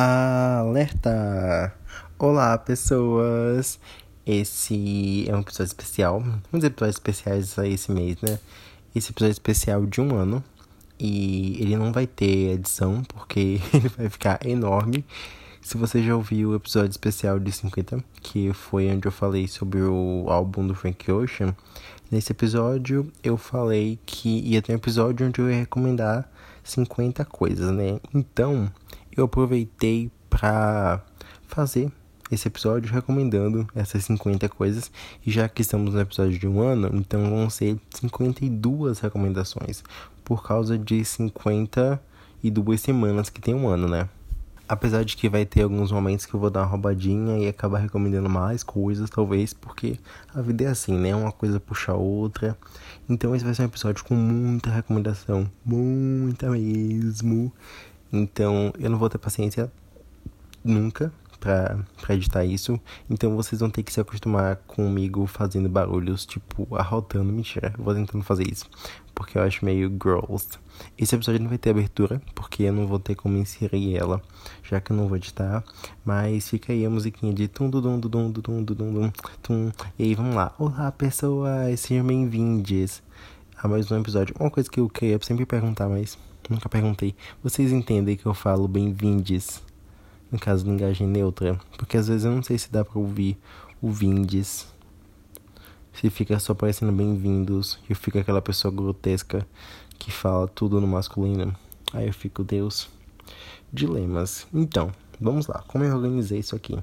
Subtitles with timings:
[0.00, 1.74] Alerta!
[2.16, 3.80] Olá, pessoas!
[4.24, 8.38] Esse é um episódio especial, muitos episódios especiais esse mês, né?
[8.94, 10.44] Esse episódio especial de um ano
[11.00, 15.04] e ele não vai ter edição porque ele vai ficar enorme.
[15.60, 19.82] Se você já ouviu o episódio especial de 50, que foi onde eu falei sobre
[19.82, 21.56] o álbum do Frank Ocean,
[22.08, 26.30] nesse episódio eu falei que ia ter um episódio onde eu ia recomendar
[26.62, 27.98] 50 coisas, né?
[28.14, 28.70] Então,
[29.20, 31.02] eu aproveitei para
[31.46, 31.90] fazer
[32.30, 34.90] esse episódio recomendando essas 50 coisas.
[35.26, 39.82] E já que estamos no episódio de um ano, então vão ser 52 recomendações,
[40.24, 44.08] por causa de 52 semanas que tem um ano, né?
[44.68, 47.78] Apesar de que vai ter alguns momentos que eu vou dar uma roubadinha e acabar
[47.78, 49.98] recomendando mais coisas, talvez, porque
[50.34, 51.16] a vida é assim, né?
[51.16, 52.54] Uma coisa puxa a outra.
[53.08, 57.50] Então esse vai ser um episódio com muita recomendação, muita mesmo.
[58.12, 59.70] Então eu não vou ter paciência
[60.64, 62.80] nunca pra editar isso.
[63.08, 67.32] Então vocês vão ter que se acostumar comigo fazendo barulhos, tipo, arrotando.
[67.32, 68.66] Mentira, eu vou tentando fazer isso.
[69.14, 70.48] Porque eu acho meio gross.
[70.96, 74.22] Esse episódio não vai ter abertura, porque eu não vou ter como inserir ela,
[74.62, 75.64] já que eu não vou editar.
[76.04, 79.72] Mas fica aí a musiquinha de tum dum dum dum dum dum dum tum.
[79.98, 80.54] E aí vamos lá.
[80.58, 83.02] Olá pessoas, sejam bem-vindos
[83.56, 84.34] a mais um episódio.
[84.38, 86.16] Uma coisa que eu queria sempre perguntar, mas
[86.48, 87.14] Nunca perguntei.
[87.42, 89.62] Vocês entendem que eu falo bem-vindes?
[90.32, 91.60] No caso, linguagem neutra.
[91.76, 93.36] Porque às vezes eu não sei se dá pra ouvir
[93.82, 94.66] o vindes.
[95.92, 97.78] Se fica só parecendo bem-vindos.
[97.90, 99.46] E fica aquela pessoa grotesca
[99.98, 101.54] que fala tudo no masculino.
[101.92, 102.88] Aí eu fico, Deus.
[103.70, 104.46] Dilemas.
[104.50, 105.62] Então, vamos lá.
[105.68, 106.78] Como eu organizei isso aqui?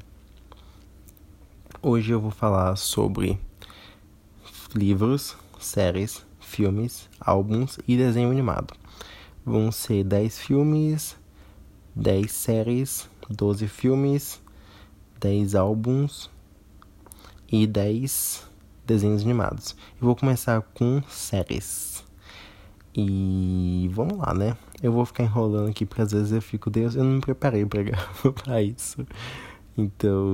[1.81, 3.39] Hoje eu vou falar sobre
[4.75, 8.84] livros, séries, filmes, álbuns e desenho animado
[9.45, 11.15] vão ser 10 filmes,
[11.95, 14.41] 10 séries, 12 filmes,
[15.19, 16.29] 10 álbuns
[17.51, 18.49] e 10
[18.85, 19.75] desenhos animados.
[20.01, 22.03] Eu vou começar com séries.
[22.97, 24.57] E vamos lá, né?
[24.81, 27.65] Eu vou ficar enrolando aqui porque às vezes eu fico, Deus, eu não me preparei
[28.43, 29.05] pra, isso.
[29.77, 30.25] Então,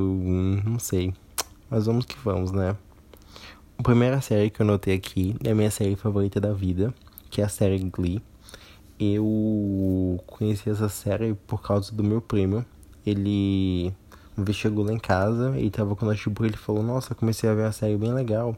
[0.63, 1.13] não sei.
[1.69, 2.77] Mas vamos que vamos, né?
[3.77, 6.93] A primeira série que eu notei aqui é a minha série favorita da vida,
[7.31, 8.21] que é a série Glee
[9.01, 12.63] eu conheci essa série por causa do meu primo.
[13.05, 13.93] Ele
[14.37, 17.53] uma chegou lá em casa e tava com o notebook ele falou, nossa, comecei a
[17.53, 18.55] ver uma série bem legal.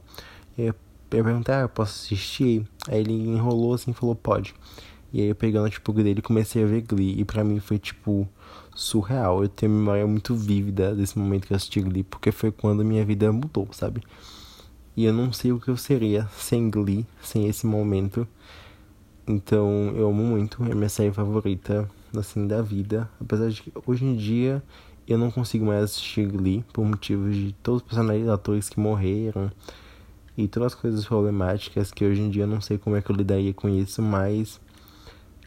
[0.57, 0.75] E eu
[1.09, 2.67] perguntei, ah, eu posso assistir?
[2.87, 4.53] Aí ele enrolou assim e falou, pode.
[5.11, 7.19] E aí eu peguei o notebook dele e comecei a ver Glee.
[7.19, 8.27] E pra mim foi tipo
[8.75, 9.43] surreal.
[9.43, 12.83] Eu tenho uma memória muito vívida desse momento que eu assisti Glee, porque foi quando
[12.83, 14.01] minha vida mudou, sabe?
[14.95, 18.27] E eu não sei o que eu seria sem Glee, sem esse momento.
[19.27, 23.09] Então eu amo muito, é minha série favorita assim da vida.
[23.19, 24.61] Apesar de que hoje em dia
[25.07, 29.51] eu não consigo mais assistir Glee por motivos de todos os personagens atores que morreram
[30.37, 33.11] e todas as coisas problemáticas que hoje em dia eu não sei como é que
[33.11, 34.59] eu lidaria com isso, mas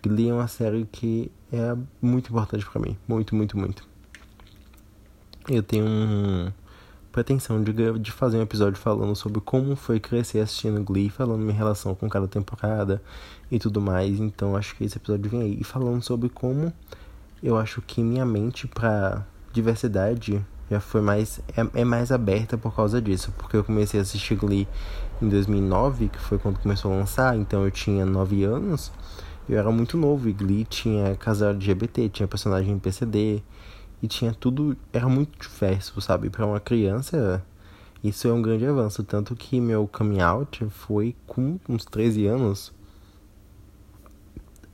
[0.03, 3.87] Glee é uma série que é muito importante para mim, muito, muito, muito.
[5.49, 6.53] Eu tenho um
[7.13, 11.57] pretensão de, de fazer um episódio falando sobre como foi crescer assistindo Glee, falando minha
[11.57, 13.03] relação com cada temporada
[13.51, 14.19] e tudo mais.
[14.19, 15.59] Então acho que esse episódio vem aí.
[15.61, 16.73] E falando sobre como
[17.43, 21.41] eu acho que minha mente pra diversidade já foi mais.
[21.57, 23.33] É, é mais aberta por causa disso.
[23.39, 24.67] Porque eu comecei a assistir Glee
[25.21, 28.93] em 2009, que foi quando começou a lançar, então eu tinha 9 anos.
[29.49, 33.43] Eu era muito novo e Glee tinha casal LGBT, tinha personagem PCD,
[34.03, 36.29] e tinha tudo, era muito diverso, sabe?
[36.29, 37.45] Para uma criança,
[38.03, 39.03] isso é um grande avanço.
[39.05, 42.73] Tanto que meu coming out foi com uns 13 anos.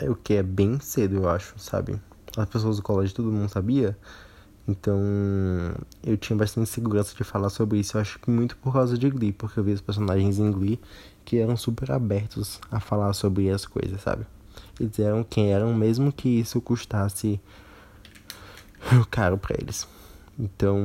[0.02, 2.00] É o que é bem cedo, eu acho, sabe?
[2.36, 3.96] As pessoas do colégio, todo mundo sabia.
[4.66, 5.00] Então,
[6.02, 7.96] eu tinha bastante segurança de falar sobre isso.
[7.96, 10.80] Eu acho que muito por causa de Glee, porque eu vi os personagens em Glee
[11.24, 14.26] que eram super abertos a falar sobre as coisas, sabe?
[14.80, 17.40] Eles eram quem eram, mesmo que isso custasse
[19.10, 19.86] caro para eles.
[20.38, 20.78] Então,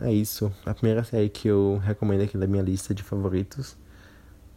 [0.00, 0.50] é isso.
[0.64, 3.76] A primeira série que eu recomendo aqui da minha lista de favoritos.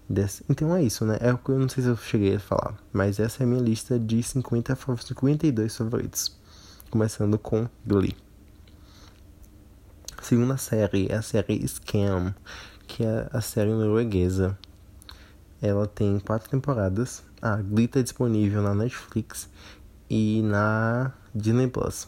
[0.09, 0.44] Desse...
[0.50, 1.18] Então é isso, né?
[1.19, 2.75] É o que eu não sei se eu cheguei a falar.
[2.94, 6.38] Mas essa é a minha lista de 50, 52 favoritos.
[6.89, 8.15] Começando com Glee.
[10.21, 12.33] Segunda série é a série Scam,
[12.88, 14.57] que é a série norueguesa.
[15.62, 17.24] Ela tem quatro temporadas.
[17.42, 19.50] A Glee tá disponível na Netflix
[20.09, 22.07] e na Disney Plus.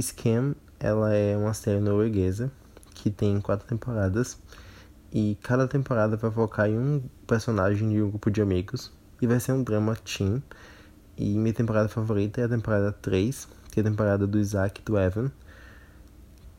[0.00, 2.50] Scam, ela é uma série norueguesa
[2.94, 4.38] que tem quatro temporadas
[5.12, 9.38] e cada temporada vai focar em um personagem de um grupo de amigos e vai
[9.38, 10.42] ser um drama teen.
[11.16, 14.84] E minha temporada favorita é a temporada 3, que é a temporada do Isaac e
[14.84, 15.30] do Evan,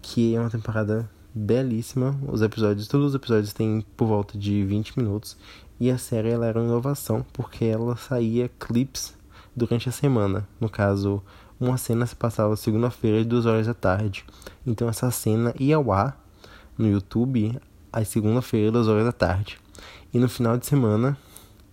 [0.01, 2.15] que é uma temporada belíssima.
[2.27, 5.35] Os episódios, todos os episódios têm por volta de 20 minutos.
[5.79, 9.15] E a série ela era uma inovação, porque ela saía clips
[9.55, 10.47] durante a semana.
[10.61, 11.23] No caso,
[11.59, 14.23] uma cena se passava segunda-feira às 2 horas da tarde.
[14.65, 16.23] Então essa cena ia ao ar
[16.77, 17.59] no YouTube
[17.94, 19.57] às segunda-feira, 2 horas da tarde.
[20.13, 21.18] E no final de semana,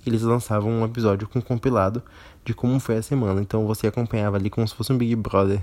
[0.07, 2.03] eles lançavam um episódio com um compilado
[2.45, 3.41] de como foi a semana.
[3.41, 5.61] Então você acompanhava ali como se fosse um Big Brother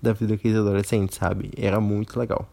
[0.00, 1.50] da vida daqueles adolescentes, sabe?
[1.56, 2.48] Era muito legal.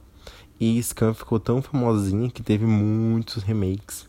[0.60, 4.08] E Scam ficou tão famosinha que teve muitos remakes.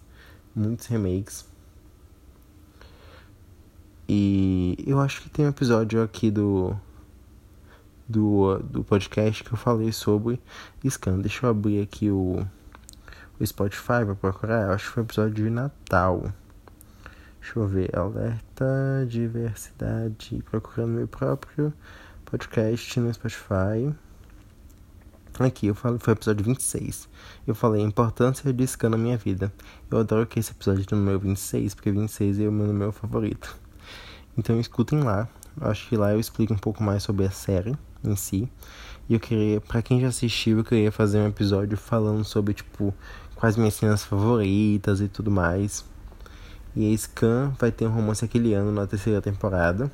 [0.55, 1.47] Muitos remakes.
[4.09, 6.77] E eu acho que tem um episódio aqui do
[8.09, 10.39] do, do podcast que eu falei sobre
[10.87, 11.19] Scam.
[11.19, 12.47] Deixa eu abrir aqui o,
[13.43, 14.69] o Spotify pra procurar.
[14.69, 16.33] Eu acho que foi um episódio de Natal.
[17.41, 17.91] Deixa eu ver.
[17.97, 20.43] Alerta diversidade.
[20.49, 21.73] Procurando meu próprio
[22.25, 23.93] podcast no Spotify.
[25.41, 27.09] Aqui, eu falei, foi o episódio 26.
[27.47, 29.53] Eu falei a importância de Scan na minha vida.
[29.91, 32.93] Eu adoro que esse episódio tá no meu 26, porque 26 é o meu número
[32.93, 33.57] favorito.
[34.37, 35.29] Então escutem lá.
[35.61, 38.49] Eu acho que lá eu explico um pouco mais sobre a série em si.
[39.09, 42.95] E eu queria, para quem já assistiu, eu queria fazer um episódio falando sobre, tipo,
[43.43, 45.85] quais minhas cenas favoritas e tudo mais.
[46.77, 49.91] E a Scan vai ter um romance aquele ano na terceira temporada.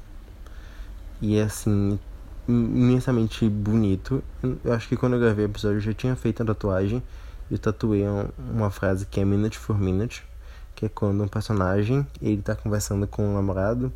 [1.18, 1.98] E é assim,
[2.46, 4.22] imensamente bonito.
[4.62, 7.02] Eu acho que quando eu gravei o episódio eu já tinha feito a tatuagem.
[7.50, 8.04] Eu tatuei
[8.38, 10.22] uma frase que é minute for minute,
[10.74, 13.90] que é quando um personagem ele tá conversando com um namorado,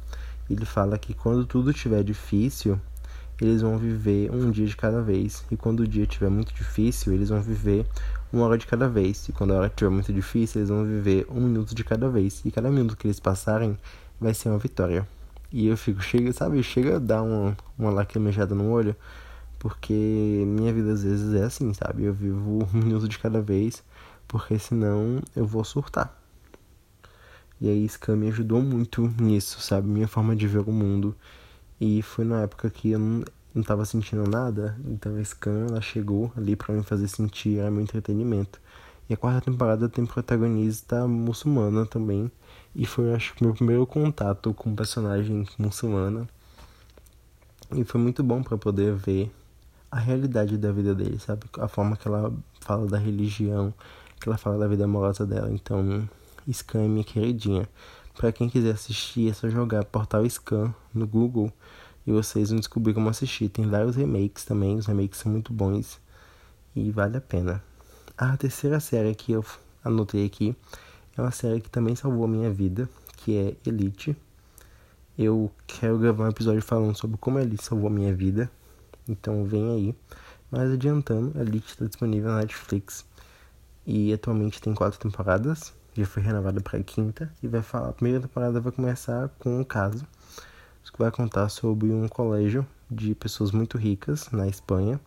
[0.49, 2.81] ele fala que quando tudo estiver difícil,
[3.39, 5.45] eles vão viver um dia de cada vez.
[5.51, 7.85] E quando o dia estiver muito difícil, eles vão viver
[8.33, 9.29] uma hora de cada vez.
[9.29, 12.43] E quando a hora estiver muito difícil, eles vão viver um minuto de cada vez.
[12.45, 13.77] E cada minuto que eles passarem
[14.21, 15.07] vai ser uma vitória.
[15.53, 18.97] E eu fico, chega, sabe, chega a dar uma, uma lacrimejada no olho,
[19.59, 19.93] porque
[20.47, 22.05] minha vida às vezes é assim, sabe?
[22.05, 23.83] Eu vivo um minuto de cada vez,
[24.27, 26.19] porque senão eu vou surtar.
[27.61, 29.87] E aí Scam me ajudou muito nisso, sabe?
[29.87, 31.15] Minha forma de ver o mundo.
[31.81, 35.81] E foi na época que eu não, não tava sentindo nada, então a Scam ela
[35.81, 38.61] chegou ali para me fazer sentir era meu entretenimento.
[39.09, 42.31] E a quarta temporada tem protagonista muçulmana também,
[42.75, 46.27] e foi, acho que, meu primeiro contato com personagem muçulmana.
[47.75, 49.31] E foi muito bom para poder ver
[49.91, 51.43] a realidade da vida dele, sabe?
[51.59, 53.75] A forma que ela fala da religião,
[54.19, 55.51] que ela fala da vida amorosa dela.
[55.51, 56.09] Então,
[56.51, 57.69] Scan é minha queridinha.
[58.17, 61.53] Para quem quiser assistir, é só jogar Portal Scan no Google
[62.07, 63.49] e vocês vão descobrir como assistir.
[63.49, 66.01] Tem vários remakes também, os remakes são muito bons
[66.75, 67.63] e vale a pena.
[68.17, 69.45] A terceira série que eu
[69.85, 70.55] anotei aqui
[71.17, 72.89] é uma série que também salvou a minha vida,
[73.19, 74.17] que é Elite.
[75.19, 78.51] Eu quero gravar um episódio falando sobre como Elite salvou a minha vida.
[79.09, 79.95] Então vem aí.
[80.51, 83.05] Mas adiantando, Elite está disponível na Netflix.
[83.87, 85.73] E atualmente tem quatro temporadas.
[85.95, 87.33] Já foi renovada para a quinta.
[87.43, 87.91] E vai falar.
[87.91, 90.07] A primeira temporada vai começar com um caso.
[90.91, 95.01] Que vai contar sobre um colégio de pessoas muito ricas na Espanha.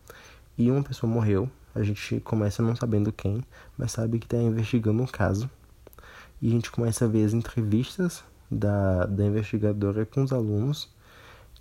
[0.58, 1.48] E uma pessoa morreu.
[1.74, 3.44] A gente começa não sabendo quem,
[3.76, 5.48] mas sabe que está investigando um caso
[6.40, 10.88] e a gente começa a ver as entrevistas da, da investigadora com os alunos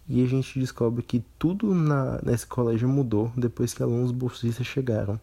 [0.08, 5.20] e a gente descobre que tudo na, nesse colégio mudou depois que alunos bolsistas chegaram.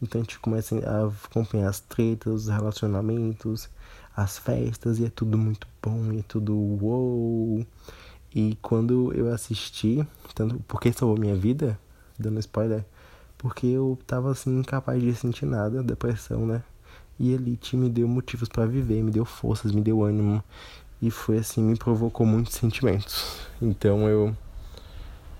[0.00, 3.68] Então a gente começa a acompanhar as tretas, os relacionamentos,
[4.16, 7.66] as festas e é tudo muito bom, e é tudo uou.
[8.34, 11.78] E quando eu assisti, tanto porque salvou minha vida,
[12.18, 12.84] dando spoiler,
[13.36, 16.62] porque eu tava assim incapaz de sentir nada, depressão, né?
[17.18, 20.42] E Elite me deu motivos para viver, me deu forças, me deu ânimo.
[21.00, 23.40] E foi assim, me provocou muitos sentimentos.
[23.60, 24.36] Então eu.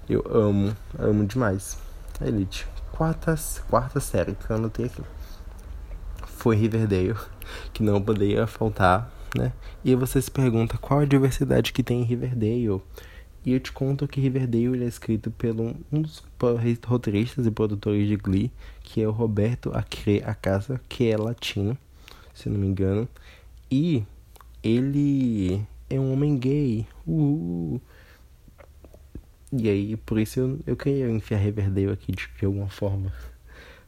[0.08, 1.78] Eu amo, amo demais.
[2.20, 2.66] Elite.
[2.92, 3.34] Quarta,
[3.70, 5.02] quarta série que eu anotei aqui.
[6.26, 7.16] Foi Riverdale,
[7.72, 9.52] que não poderia faltar, né?
[9.84, 12.82] E aí você se pergunta qual a diversidade que tem em Riverdale.
[13.44, 16.22] E eu te conto que Riverdale é escrito pelo um dos
[16.84, 21.76] roteiristas e produtores de Glee, que é o Roberto Acre Acasa, que é latino,
[22.32, 23.08] se não me engano.
[23.70, 24.04] E
[24.62, 26.86] ele é um homem gay.
[27.04, 27.80] Uhul.
[29.52, 33.12] E aí, por isso eu, eu queria enfiar Riverdale aqui de, de alguma forma,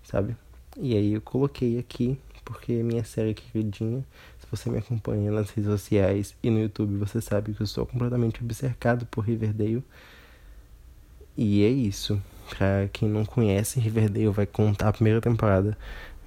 [0.03, 0.37] sabe?
[0.77, 4.05] E aí eu coloquei aqui, porque é minha série queridinha
[4.57, 8.43] você me acompanha nas redes sociais e no YouTube, você sabe que eu estou completamente
[8.43, 9.85] obcecado por Riverdale.
[11.37, 12.21] E é isso.
[12.51, 15.77] Pra quem não conhece, Riverdale vai contar a primeira temporada.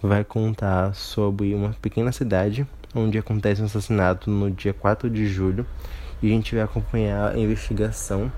[0.01, 5.65] Vai contar sobre uma pequena cidade onde acontece um assassinato no dia 4 de julho.
[6.21, 8.31] E a gente vai acompanhar a investigação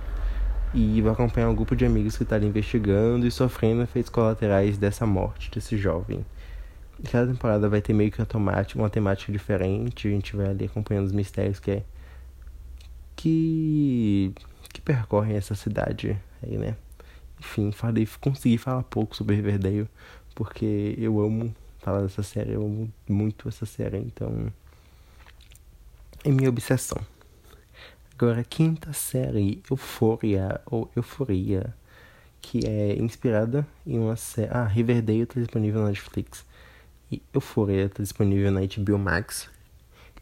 [0.74, 5.06] E vai acompanhar um grupo de amigos que está investigando e sofrendo efeitos colaterais dessa
[5.06, 6.24] morte desse jovem.
[7.12, 8.22] Cada temporada vai ter meio que
[8.76, 10.08] uma temática, diferente.
[10.08, 11.84] A gente vai ali acompanhando os mistérios que é
[13.16, 14.34] que
[14.72, 16.76] que percorrem essa cidade aí, né?
[17.40, 19.88] Enfim, falei, consegui falar pouco sobre Riverdale
[20.36, 24.52] porque eu amo falar dessa série, eu amo muito essa série, então
[26.24, 27.00] é minha obsessão.
[28.14, 31.74] Agora, quinta série, Euphoria, ou Euforia,
[32.42, 34.50] que é inspirada em uma série...
[34.52, 36.46] Ah, Riverdale está disponível na Netflix.
[37.12, 39.50] E Euphoria está disponível na HBO Max.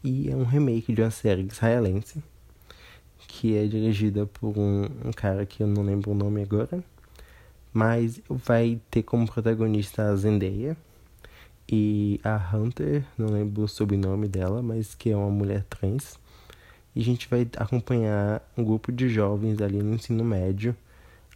[0.02, 2.22] E é um remake de uma série israelense,
[3.26, 6.82] que é dirigida por um, um cara que eu não lembro o nome agora.
[7.72, 10.76] Mas vai ter como protagonista a Zendaya,
[11.70, 16.18] e a Hunter, não lembro o sobrenome dela, mas que é uma mulher trans.
[16.96, 20.74] E a gente vai acompanhar um grupo de jovens ali no ensino médio.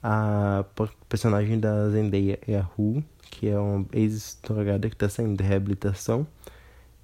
[0.03, 0.65] A
[1.09, 6.27] personagem da Zendaya é a Ru, que é uma ex-drogada que está saindo de reabilitação.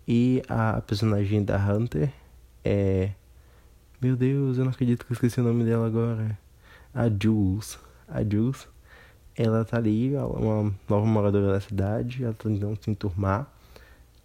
[0.06, 2.12] E a personagem da Hunter
[2.62, 3.12] é.
[4.00, 6.38] Meu Deus, eu não acredito que eu esqueci o nome dela agora.
[6.94, 7.78] A Jules.
[8.06, 8.68] A Jules
[9.34, 13.50] ela tá ali, uma nova moradora da cidade, ela tá tentando se enturmar.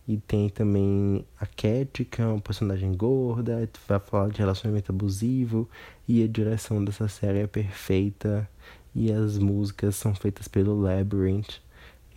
[0.08, 5.70] E tem também a Cat, que é uma personagem gorda, vai falar de relacionamento abusivo.
[6.08, 8.50] E a direção dessa série é perfeita.
[8.94, 11.62] E as músicas são feitas pelo Labyrinth.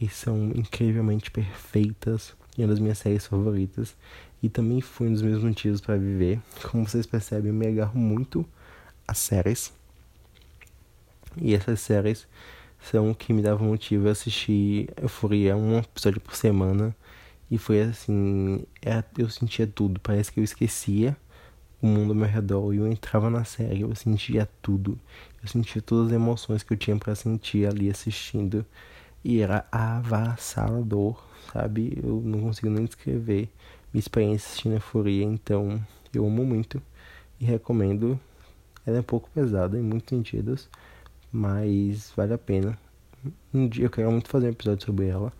[0.00, 2.35] E são incrivelmente perfeitas.
[2.57, 3.95] E uma das minhas séries favoritas.
[4.43, 6.41] E também foi um dos meus motivos para viver.
[6.71, 8.47] Como vocês percebem, eu me agarro muito
[9.07, 9.73] a séries.
[11.37, 12.26] E essas séries
[12.81, 16.95] são que me davam motivo a assistir Euforia um episódio por semana.
[17.50, 21.17] E foi assim, é, eu sentia tudo, parece que eu esquecia
[21.81, 24.99] o mundo ao meu redor e eu entrava na série, eu sentia tudo.
[25.43, 28.65] Eu sentia todas as emoções que eu tinha para sentir ali assistindo.
[29.28, 31.21] E era avassalador,
[31.52, 32.00] sabe?
[32.00, 33.49] Eu não consigo nem descrever
[33.92, 36.80] minha experiência assistindo Euforia, então eu amo muito
[37.40, 38.21] e recomendo.
[38.87, 40.68] Ela é um pouco pesada em muitos sentidos,
[41.33, 42.78] mas vale a pena.
[43.52, 45.33] Um dia eu quero muito fazer um episódio sobre ela,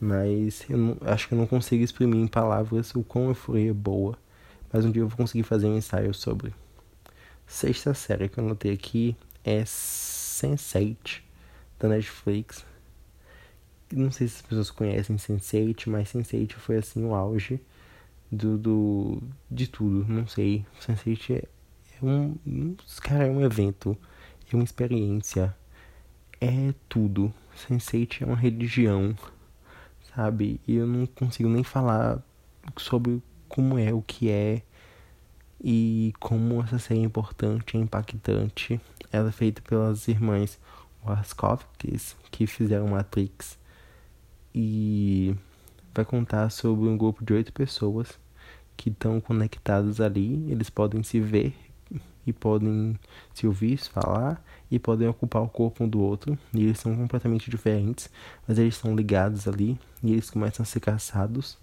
[0.00, 3.74] mas eu não, acho que eu não consigo exprimir em palavras o quão euforia é
[3.74, 4.16] boa.
[4.72, 6.54] Mas um dia eu vou conseguir fazer um ensaio sobre.
[7.48, 11.20] Sexta série que eu anotei aqui é Sense8
[11.80, 12.64] da Netflix.
[13.92, 17.60] Não sei se as pessoas conhecem Sense8, mas Sense8 foi assim o auge
[18.30, 20.04] do, do de tudo.
[20.06, 20.64] Não sei.
[20.80, 21.44] Sense8 é,
[22.00, 23.96] é um, cara, é um evento
[24.50, 25.54] é uma experiência,
[26.40, 27.32] é tudo.
[27.56, 29.16] Sense8 é uma religião,
[30.14, 30.60] sabe?
[30.66, 32.22] E eu não consigo nem falar
[32.76, 34.62] sobre como é, o que é
[35.62, 38.80] e como essa série é importante, é impactante.
[39.12, 40.58] Ela é feita pelas irmãs
[41.04, 43.57] Wachowskis, que fizeram Matrix.
[44.60, 45.36] E
[45.94, 48.18] vai contar sobre um grupo de oito pessoas
[48.76, 50.50] que estão conectadas ali.
[50.50, 51.54] Eles podem se ver
[52.26, 52.98] e podem
[53.32, 56.36] se ouvir, se falar e podem ocupar o corpo um do outro.
[56.52, 58.10] E eles são completamente diferentes,
[58.48, 61.56] mas eles estão ligados ali e eles começam a ser caçados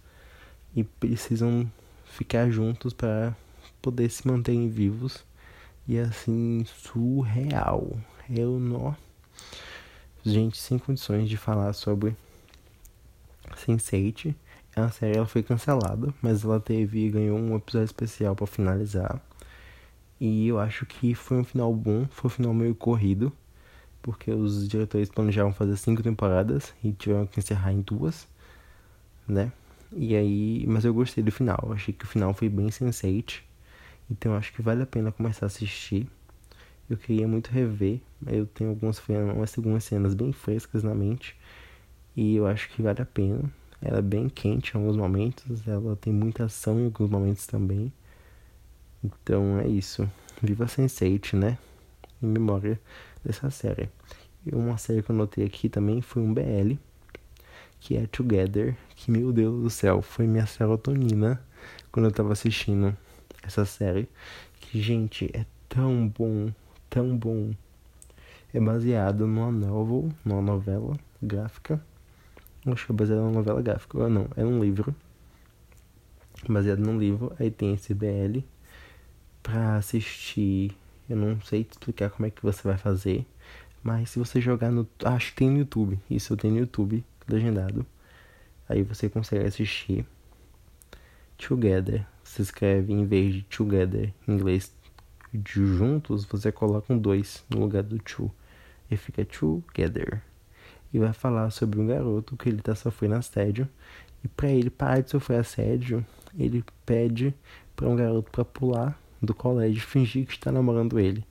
[0.74, 1.70] e precisam
[2.06, 3.36] ficar juntos para
[3.82, 5.26] poder se manterem vivos.
[5.86, 8.00] E assim, surreal.
[8.30, 8.96] Eu não.
[10.24, 12.16] Gente, sem condições de falar sobre
[13.56, 14.34] Sense8.
[14.76, 19.22] A série ela foi cancelada, mas ela teve ganhou um episódio especial para finalizar.
[20.20, 23.32] E eu acho que foi um final bom, foi um final meio corrido,
[24.02, 28.28] porque os diretores planejavam fazer cinco temporadas e tiveram que encerrar em duas,
[29.28, 29.52] né?
[29.92, 33.46] E aí, mas eu gostei do final, achei que o final foi bem sensate,
[34.10, 36.08] então acho que vale a pena começar a assistir.
[36.90, 39.02] Eu queria muito rever, eu tenho algumas,
[39.58, 41.36] algumas cenas bem frescas na mente,
[42.16, 43.44] e eu acho que vale a pena.
[43.82, 47.92] Ela é bem quente em alguns momentos, ela tem muita ação em alguns momentos também.
[49.04, 50.10] Então é isso.
[50.42, 51.58] Viva Sense8, né?
[52.22, 52.80] Em memória
[53.24, 53.90] dessa série.
[54.46, 56.76] E uma série que eu notei aqui também foi um BL,
[57.80, 61.42] que é Together, que meu Deus do céu, foi minha serotonina
[61.92, 62.96] quando eu tava assistindo
[63.44, 64.08] essa série.
[64.60, 66.52] Que, gente, é tão bom,
[66.90, 67.52] tão bom.
[68.54, 71.82] É baseado numa novel, numa novela gráfica.
[72.66, 73.98] Acho que é baseado numa novela gráfica.
[73.98, 74.96] Ou não, é um livro.
[76.48, 77.34] Baseado num livro.
[77.40, 78.40] Aí tem esse BL
[79.44, 80.76] para assistir.
[81.10, 83.26] Eu não sei te explicar como é que você vai fazer,
[83.84, 86.00] mas se você jogar no, acho que tem no YouTube.
[86.10, 87.86] Isso eu tenho no YouTube legendado.
[88.68, 90.06] Aí você consegue assistir
[91.38, 92.06] Together.
[92.24, 94.74] Se escreve em vez de Together em inglês
[95.46, 98.32] juntos, você coloca um dois no lugar do to.
[98.90, 100.22] E fica together.
[100.94, 103.68] E vai falar sobre um garoto que ele tá sofrendo assédio.
[104.24, 106.06] E para ele parar de sofrer assédio,
[106.38, 107.34] ele pede
[107.76, 111.26] para um garoto para pular do colégio fingir que está namorando ele.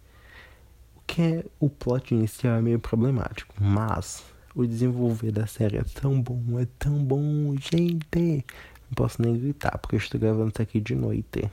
[0.96, 5.84] O que é o plot inicial é meio problemático, mas o desenvolver da série é
[5.84, 8.44] tão bom, é tão bom, gente.
[8.88, 11.50] Não posso nem gritar porque eu estou gravando isso aqui de noite.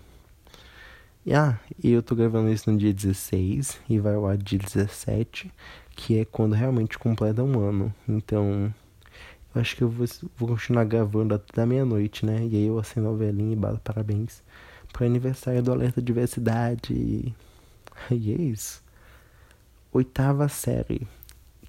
[1.25, 5.51] E, ah, eu tô gravando isso no dia 16 e vai ao ar dia 17,
[6.01, 7.93] que é quando realmente completa um ano.
[8.09, 8.73] Então,
[9.53, 12.47] eu acho que eu vou, vou continuar gravando até meia-noite, né?
[12.49, 14.41] E aí eu assino a velhinha e bato parabéns
[14.91, 16.91] pro aniversário do Alerta Diversidade.
[16.93, 17.35] E
[18.11, 18.83] é isso.
[19.93, 21.07] Oitava série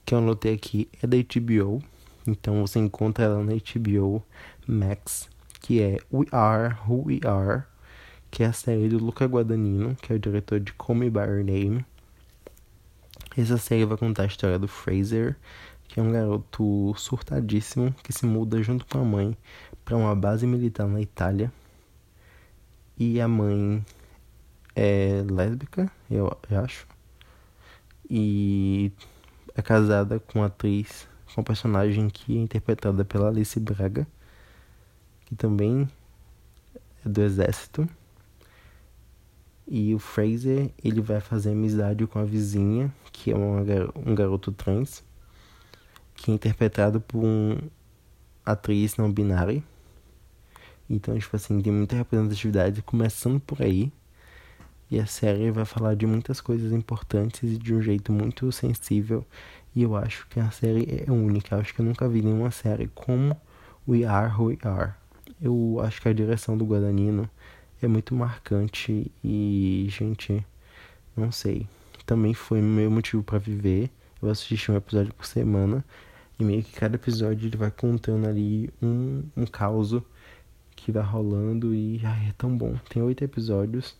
[0.07, 1.83] que eu anotei aqui é da HBO.
[2.27, 4.23] Então você encontra ela na HBO
[4.67, 5.29] Max,
[5.61, 7.65] que é We Are Who We Are
[8.31, 11.21] que é a série do Luca Guadagnino, que é o diretor de Call Me By
[11.21, 11.85] Your Name.
[13.37, 15.37] Essa série vai contar a história do Fraser,
[15.89, 19.37] que é um garoto surtadíssimo que se muda junto com a mãe
[19.85, 21.51] para uma base militar na Itália.
[22.99, 23.85] E a mãe
[24.77, 26.87] é lésbica, eu acho.
[28.09, 28.93] E
[29.55, 34.07] é casada com a atriz, com um personagem que é interpretada pela Alice Braga,
[35.25, 35.89] que também
[37.05, 37.89] é do exército.
[39.67, 43.63] E o Fraser, ele vai fazer amizade com a vizinha, que é uma,
[44.05, 45.03] um garoto trans,
[46.15, 47.59] que é interpretado por uma
[48.45, 49.63] atriz não binária.
[50.91, 53.93] Então, tipo assim, tem muita representatividade começando por aí.
[54.91, 59.25] E a série vai falar de muitas coisas importantes e de um jeito muito sensível.
[59.75, 61.55] E eu acho que a série é única.
[61.55, 63.41] Eu acho que eu nunca vi nenhuma série como
[63.89, 64.93] We Are Who We Are.
[65.41, 67.29] Eu acho que a direção do Guadagnino
[67.85, 70.45] é muito marcante e, gente,
[71.17, 71.67] não sei.
[72.07, 73.91] Também foi meu motivo para viver.
[74.21, 75.85] Eu assisti um episódio por semana
[76.39, 80.01] e meio que cada episódio ele vai contando ali um, um caos
[80.77, 82.77] que vai rolando e ai, é tão bom.
[82.89, 83.97] Tem oito episódios.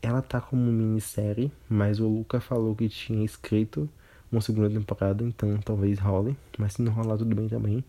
[0.00, 3.88] Ela tá como minissérie, mas o Luca falou que tinha escrito
[4.30, 6.36] uma segunda temporada, então talvez role.
[6.58, 7.84] Mas se não rolar, tudo bem também,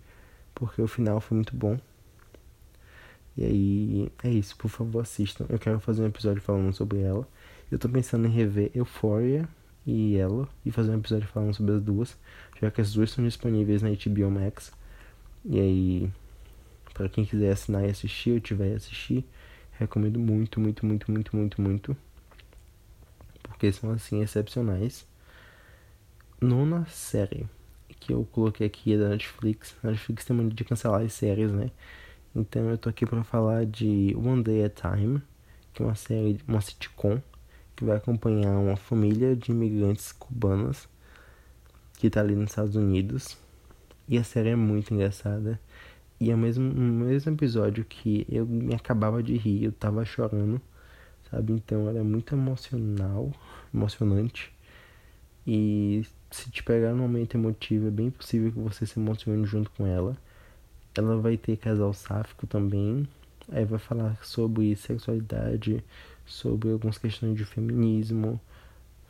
[0.54, 1.80] porque o final foi muito bom.
[3.36, 5.46] E aí, é isso, por favor, assistam.
[5.50, 7.28] Eu quero fazer um episódio falando sobre ela.
[7.72, 9.48] Eu tô pensando em rever Euphoria
[9.86, 12.18] e ela e fazer um episódio falando sobre as duas,
[12.62, 14.72] já que as duas estão disponíveis na HBO Max.
[15.46, 16.12] E aí,
[16.94, 19.26] para quem quiser assinar e assistir, ou tiver assistir,
[19.74, 21.98] recomendo muito, muito, muito, muito, muito, muito.
[23.42, 25.06] Porque são assim excepcionais.
[26.40, 27.48] Nona série
[28.00, 29.76] que eu coloquei aqui é da Netflix.
[29.84, 31.72] A Netflix tem mania de cancelar as séries, né?
[32.36, 35.22] Então eu tô aqui para falar de One Day at a Time,
[35.74, 37.22] que é uma série, uma sitcom
[37.76, 40.88] que vai acompanhar uma família de imigrantes cubanos
[41.98, 43.38] que tá ali nos Estados Unidos.
[44.08, 45.60] E a série é muito engraçada.
[46.20, 50.60] E é mesmo, no mesmo episódio que eu me acabava de rir, eu tava chorando,
[51.30, 51.54] sabe?
[51.54, 53.32] Então é muito emocional,
[53.74, 54.52] emocionante.
[55.46, 59.70] E se te pegar num momento emotivo, é bem possível que você se emocione junto
[59.72, 60.18] com ela.
[60.96, 63.08] Ela vai ter casal sáfico também.
[63.52, 65.84] Aí vai falar sobre sexualidade,
[66.26, 68.40] sobre algumas questões de feminismo,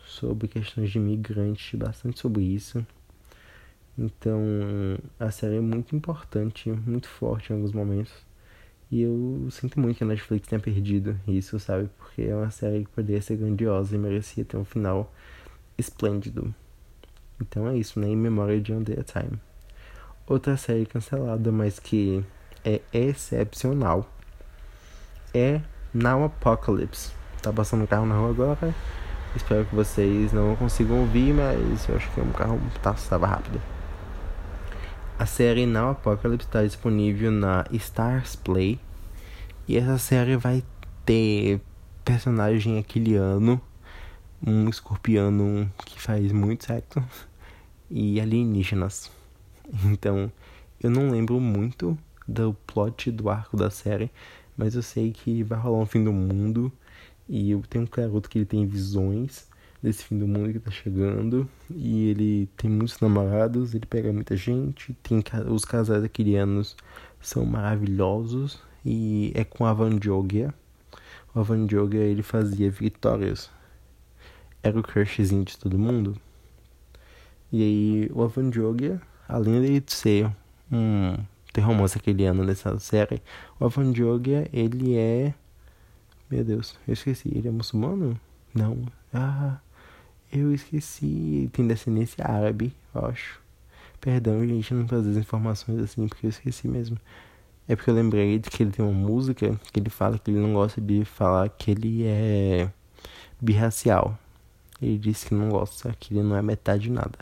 [0.06, 2.86] sobre questões de imigrantes, bastante sobre isso.
[3.98, 4.42] Então,
[5.20, 8.14] a série é muito importante, muito forte em alguns momentos.
[8.92, 11.90] E eu sinto muito que a Netflix tenha perdido isso, sabe?
[11.98, 15.12] Porque é uma série que poderia ser grandiosa e merecia ter um final
[15.78, 16.54] esplêndido.
[17.42, 18.08] Então é isso, né?
[18.08, 19.40] Em memória de One Day Time.
[20.26, 22.24] Outra série cancelada, mas que
[22.64, 24.10] é excepcional,
[25.34, 25.60] é
[25.94, 27.12] Now Apocalypse.
[27.42, 28.74] Tá passando um carro na rua agora.
[29.36, 32.58] Espero que vocês não consigam ouvir, mas eu acho que é um carro
[32.96, 33.62] estava rápido.
[35.20, 38.80] A série Now Apocalypse está disponível na Stars Play.
[39.68, 40.64] E essa série vai
[41.06, 41.60] ter
[42.06, 43.60] personagem aquele ano,
[44.46, 47.04] um escorpiano que faz muito sexo
[47.90, 49.12] e alienígenas.
[49.86, 50.32] Então,
[50.80, 54.12] eu não lembro muito do plot do arco da série,
[54.56, 56.72] mas eu sei que vai rolar um fim do mundo
[57.28, 59.48] e eu tenho um garoto que ele tem visões
[59.82, 64.38] desse fim do mundo que tá chegando e ele tem muitos namorados, ele pega muita
[64.38, 66.76] gente, tem os casais aquilianos
[67.20, 70.54] são maravilhosos e é com a Van Jogia.
[71.34, 73.50] O Van Jogia ele fazia Vitórias.
[74.62, 76.16] Era o crushzinho de todo mundo.
[77.52, 80.30] E aí o Avan Jogia além de ser
[80.72, 81.18] um
[81.52, 83.22] ter romance aquele ano nessa série,
[83.60, 85.34] o Avan Jogia, ele é
[86.34, 88.20] meu Deus, eu esqueci, ele é muçulmano?
[88.56, 88.88] Não.
[89.14, 89.58] Ah,
[90.32, 91.48] eu esqueci.
[91.54, 93.40] Tem descendência árabe, eu acho.
[94.02, 96.98] Perdão, gente, não trazer as informações assim, porque eu esqueci mesmo.
[97.68, 100.40] É porque eu lembrei de que ele tem uma música que ele fala que ele
[100.40, 102.68] não gosta de falar que ele é
[103.40, 104.18] birracial.
[104.82, 107.20] Ele disse que não gosta, que ele não é metade de nada.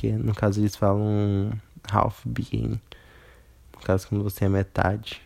[0.00, 1.52] Que no caso eles falam
[1.92, 2.80] half being.
[3.74, 5.20] No caso quando você é metade.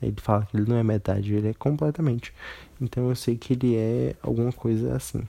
[0.00, 2.32] Ele fala que ele não é metade, ele é completamente.
[2.80, 5.26] Então eu sei que ele é alguma coisa assim.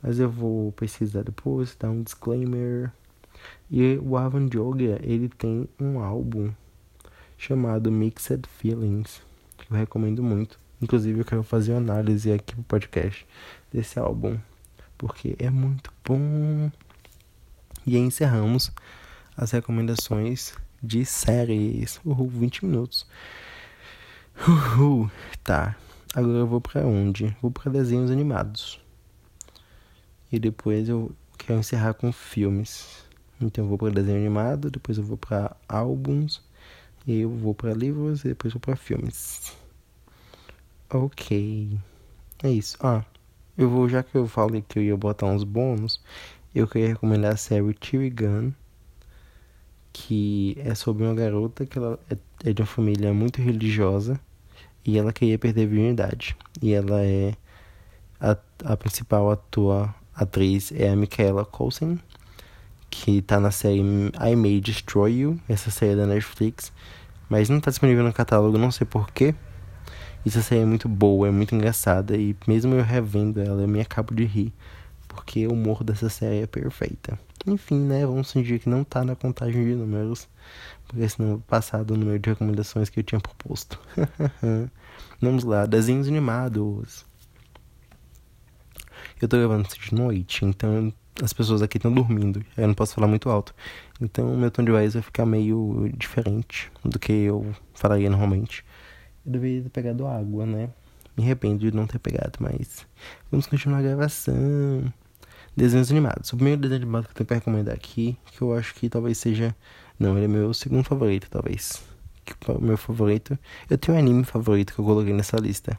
[0.00, 2.92] Mas eu vou pesquisar depois, dar um disclaimer.
[3.68, 6.52] E o Avan Jogia, ele tem um álbum
[7.36, 9.20] chamado Mixed Feelings,
[9.56, 10.56] que eu recomendo muito.
[10.80, 13.26] Inclusive eu quero fazer uma análise aqui pro podcast
[13.72, 14.38] desse álbum,
[14.96, 16.70] porque é muito bom.
[17.88, 18.70] E aí encerramos
[19.34, 21.98] as recomendações de séries.
[22.04, 23.06] Uhul, 20 minutos.
[24.46, 25.10] Uhul.
[25.42, 25.74] Tá.
[26.14, 27.34] Agora eu vou para onde?
[27.40, 28.78] Vou para desenhos animados.
[30.30, 33.06] E depois eu quero encerrar com filmes.
[33.40, 36.42] Então eu vou para desenho animado, depois eu vou para álbuns,
[37.06, 39.56] e eu vou para livros e depois vou para filmes.
[40.90, 41.70] Ok.
[42.42, 42.76] É isso.
[42.82, 43.02] Ah,
[43.56, 46.02] eu vou, já que eu falei que eu ia botar uns bônus,
[46.54, 48.52] eu queria recomendar a série Cheery Gun,
[49.92, 52.16] que é sobre uma garota que ela é,
[52.48, 54.20] é de uma família muito religiosa
[54.84, 56.36] e ela queria perder a virgindade.
[56.62, 57.34] E ela é
[58.20, 61.98] a, a principal atua, atriz é a Michaela Coulson,
[62.90, 66.72] que tá na série I May Destroy You, essa série da Netflix,
[67.28, 69.34] mas não tá disponível no catálogo, não sei porquê.
[70.26, 73.80] Essa série é muito boa, é muito engraçada e mesmo eu revendo ela, eu me
[73.80, 74.52] acabo de rir,
[75.18, 77.18] porque o humor dessa série é perfeita.
[77.44, 80.28] Enfim, né, vamos fingir que não tá na contagem de números,
[80.86, 83.80] porque senão eu passar do número de recomendações que eu tinha proposto.
[85.20, 87.04] vamos lá, desenhos animados.
[89.20, 92.44] Eu tô gravando isso de noite, então as pessoas aqui estão dormindo.
[92.56, 93.52] Eu não posso falar muito alto.
[94.00, 98.64] Então meu tom de voz vai ficar meio diferente do que eu falaria normalmente.
[99.26, 100.70] Eu deveria ter pegado água, né?
[101.16, 102.86] Me arrependo de não ter pegado, mas
[103.32, 104.92] vamos continuar a gravação.
[105.58, 106.32] Desenhos animados.
[106.32, 109.18] O primeiro desenho animado que eu tenho pra recomendar aqui, que eu acho que talvez
[109.18, 109.52] seja.
[109.98, 111.82] Não, ele é meu segundo favorito, talvez.
[112.46, 113.36] O meu favorito.
[113.68, 115.76] Eu tenho um anime favorito que eu coloquei nessa lista.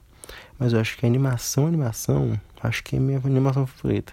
[0.59, 4.11] Mas eu acho que a animação, animação, acho que é minha animação favorita.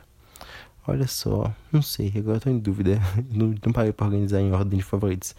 [0.87, 3.01] Olha só, não sei, agora eu tô em dúvida.
[3.29, 5.35] Não, não parei pra organizar em ordem de favoritos.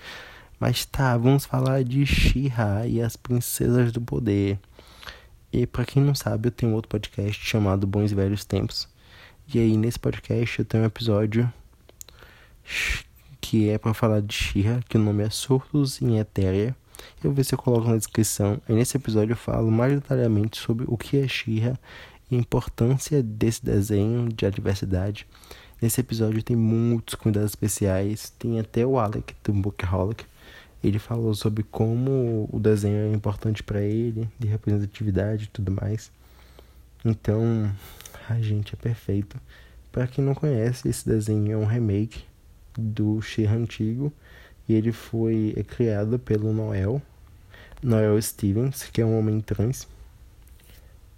[0.60, 4.60] Mas tá, vamos falar de She-Ra e as Princesas do Poder.
[5.54, 8.90] E para quem não sabe, eu tenho outro podcast chamado Bons e Velhos Tempos.
[9.54, 11.52] E aí nesse podcast eu tenho um episódio
[13.40, 16.76] que é para falar de She-Ra, que o nome é Surtos em Etérea.
[17.24, 18.62] Eu vou ver se eu coloco na descrição.
[18.68, 21.80] E nesse episódio eu falo mais detalhadamente sobre o que é She-Ra
[22.30, 25.26] e a importância desse desenho de adversidade.
[25.82, 30.26] Nesse episódio tem muitos cuidados especiais, tem até o Alec do Bookaholic.
[30.84, 36.12] Ele falou sobre como o desenho é importante para ele, de representatividade e tudo mais.
[37.06, 37.72] Então,
[38.30, 39.40] a gente é perfeito.
[39.92, 42.24] Para quem não conhece, esse desenho é um remake
[42.78, 44.12] do She antigo
[44.68, 47.02] e ele foi é criado pelo Noel,
[47.82, 49.88] Noel Stevens, que é um homem trans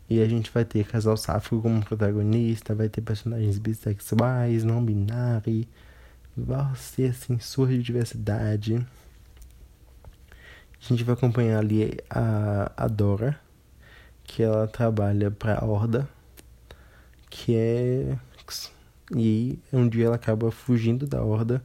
[0.09, 5.67] e a gente vai ter casal sáfico como protagonista, vai ter personagens bissexuais, não binários,
[6.35, 8.83] vai ser assim, surge de diversidade.
[10.81, 13.39] A gente vai acompanhar ali a, a Dora,
[14.23, 16.09] que ela trabalha pra Horda,
[17.29, 18.17] que é.
[19.15, 21.63] E um dia ela acaba fugindo da Horda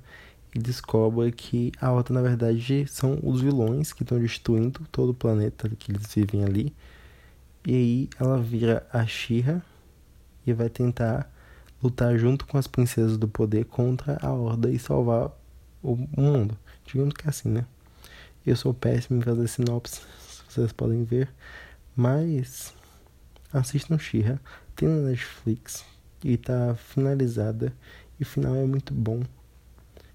[0.55, 5.15] e descobre que a Horda, na verdade, são os vilões que estão destruindo todo o
[5.15, 6.75] planeta que eles vivem ali
[7.67, 9.63] e aí ela vira a Shira
[10.47, 11.31] e vai tentar
[11.83, 15.31] lutar junto com as princesas do poder contra a Horda e salvar
[15.83, 16.59] o mundo.
[16.85, 17.65] Digamos que é assim, né?
[18.45, 20.03] Eu sou péssimo em fazer sinopse,
[20.47, 21.31] vocês podem ver.
[21.97, 22.75] Mas
[23.51, 24.39] assistam Shira,
[24.75, 25.85] tem na Netflix
[26.23, 27.73] e tá finalizada.
[28.19, 29.23] E o final é muito bom.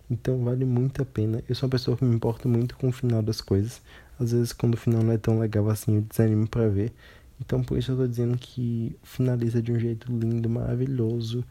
[0.09, 1.43] Então vale muito a pena.
[1.47, 3.81] Eu sou uma pessoa que me importa muito com o final das coisas.
[4.19, 6.91] Às vezes quando o final não é tão legal assim, eu desanimo pra ver.
[7.39, 11.43] Então por isso eu tô dizendo que finaliza de um jeito lindo, maravilhoso.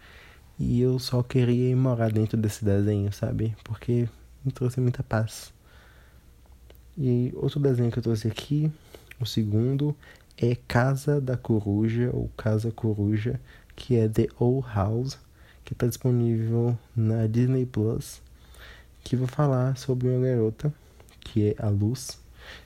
[0.58, 3.56] E eu só queria ir morar dentro desse desenho, sabe?
[3.62, 4.08] Porque
[4.44, 5.52] me trouxe muita paz.
[6.96, 8.70] E outro desenho que eu trouxe aqui,
[9.20, 9.94] o segundo,
[10.40, 13.40] é Casa da Coruja, ou Casa Coruja,
[13.74, 15.18] que é The Old House,
[15.64, 18.22] que está disponível na Disney Plus,
[19.02, 20.72] que vai falar sobre uma garota,
[21.20, 22.20] que é a Luz,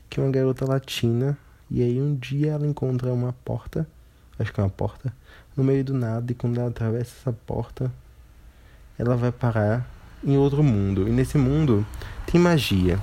[0.09, 1.37] que é uma garota latina
[1.71, 3.89] e aí um dia ela encontra uma porta,
[4.39, 5.13] acho que é uma porta,
[5.57, 7.91] no meio do nada e quando ela atravessa essa porta,
[8.99, 9.89] ela vai parar
[10.23, 11.09] em outro mundo.
[11.09, 11.87] E nesse mundo
[12.27, 12.99] tem magia.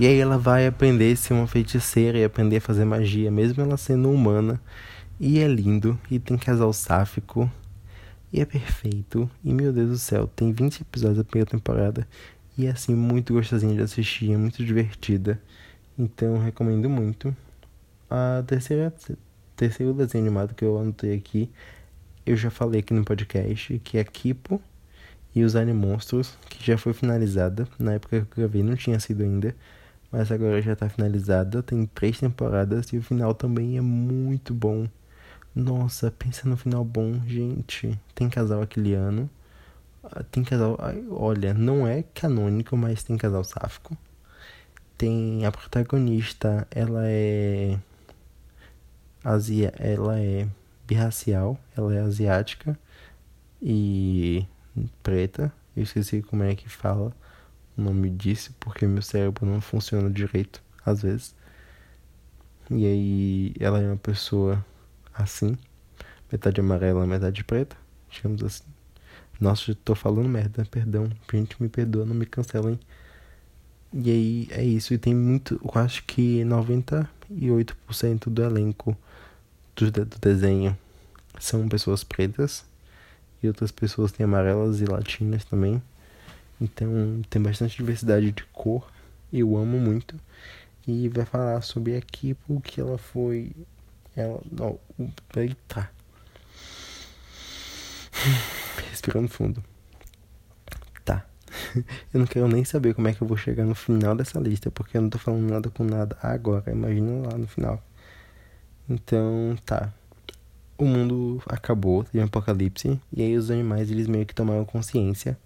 [0.00, 3.62] E aí ela vai aprender a ser uma feiticeira e aprender a fazer magia, mesmo
[3.62, 4.60] ela sendo humana.
[5.18, 7.50] E é lindo, e tem casal sáfico,
[8.32, 9.28] e é perfeito.
[9.42, 12.06] E meu Deus do céu, tem 20 episódios da primeira temporada.
[12.56, 15.40] E é assim, muito gostosinha de assistir, é muito divertida.
[15.98, 17.34] Então recomendo muito.
[18.08, 18.94] A terceira,
[19.56, 21.50] terceiro desenho animado que eu anotei aqui,
[22.24, 24.62] eu já falei aqui no podcast, que é Kipo
[25.34, 27.66] e os Animonstros, que já foi finalizada.
[27.78, 29.56] Na época que eu gravei não tinha sido ainda,
[30.10, 31.62] mas agora já está finalizada.
[31.62, 34.88] Tem três temporadas e o final também é muito bom.
[35.54, 37.98] Nossa, pensa no final bom, gente.
[38.14, 39.28] Tem casal aquele ano.
[40.02, 40.78] Ah, tem casal.
[41.10, 43.96] Olha, não é canônico, mas tem casal sáfico.
[44.96, 47.78] Tem a protagonista, ela é.
[49.24, 50.48] Asia, ela é
[50.86, 52.78] birracial, ela é asiática
[53.60, 54.46] e
[55.02, 55.52] preta.
[55.76, 57.12] Eu esqueci como é que fala
[57.78, 61.34] o nome disso, porque meu cérebro não funciona direito às vezes.
[62.70, 64.64] E aí ela é uma pessoa
[65.14, 65.56] assim,
[66.30, 67.76] metade amarela, metade preta,
[68.10, 68.64] digamos assim.
[69.40, 72.78] Nossa, eu tô falando merda, perdão, gente me perdoa, não me cancelem.
[73.92, 78.96] E aí é isso, e tem muito, eu acho que 98% do elenco
[79.74, 80.76] do, do desenho
[81.38, 82.66] são pessoas pretas
[83.42, 85.82] e outras pessoas têm amarelas e latinas também.
[86.60, 88.90] Então tem bastante diversidade de cor.
[89.32, 90.18] Eu amo muito.
[90.86, 93.52] E vai falar sobre a Kipo que ela foi.
[94.16, 94.40] Ela.
[94.50, 94.78] Não.
[95.36, 95.90] Eita.
[98.90, 99.62] Respirando fundo.
[101.04, 101.24] Tá.
[102.12, 104.70] Eu não quero nem saber como é que eu vou chegar no final dessa lista,
[104.70, 106.70] porque eu não tô falando nada com nada agora.
[106.70, 107.82] Imagina lá no final.
[108.88, 109.92] Então, tá
[110.78, 115.36] o mundo acabou, teve um apocalipse, e aí os animais eles meio que tomaram consciência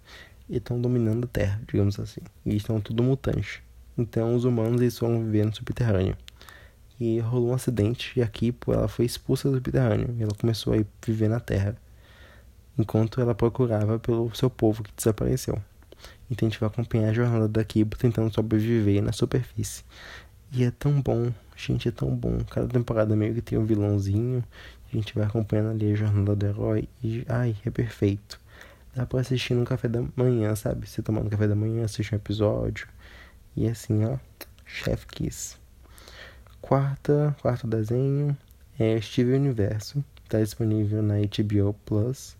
[0.49, 2.21] e estão dominando a Terra, digamos assim.
[2.45, 3.61] E estão tudo mutantes.
[3.97, 6.17] Então os humanos eles foram viver no subterrâneo.
[6.99, 10.73] E rolou um acidente e a Kipo ela foi expulsa do subterrâneo e ela começou
[10.73, 11.75] a viver na Terra.
[12.77, 15.61] Enquanto ela procurava pelo seu povo que desapareceu.
[16.29, 19.83] Então a gente vai acompanhar a jornada da Kipo tentando sobreviver na superfície.
[20.51, 22.39] E é tão bom, gente, é tão bom.
[22.49, 24.43] Cada temporada meio que tem um vilãozinho
[24.93, 28.39] a gente vai acompanhando ali a jornada do herói e, ai, é perfeito.
[28.95, 30.87] Dá pra assistir no café da manhã, sabe?
[30.87, 32.87] Você tomando café da manhã, assistir um episódio.
[33.55, 34.17] E assim, ó,
[34.65, 35.57] Chef Kiss.
[36.61, 38.37] Quarta, quarto desenho
[38.77, 40.03] é Steve Universo.
[40.29, 42.37] Tá disponível na HBO Plus.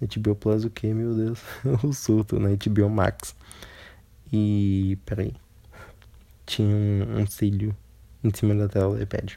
[0.00, 1.40] HBO Plus o que, meu Deus?
[1.84, 3.36] o surto, na HBO Max.
[4.32, 5.34] E, peraí.
[6.46, 7.76] Tinha um, um cílio
[8.24, 9.34] em cima da tela do iPad.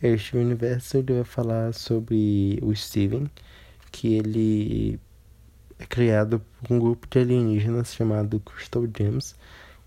[0.00, 3.30] Este universo ele vai falar sobre o Steven,
[3.90, 5.00] que ele
[5.82, 9.34] é criado por um grupo de alienígenas chamado Crystal Gems,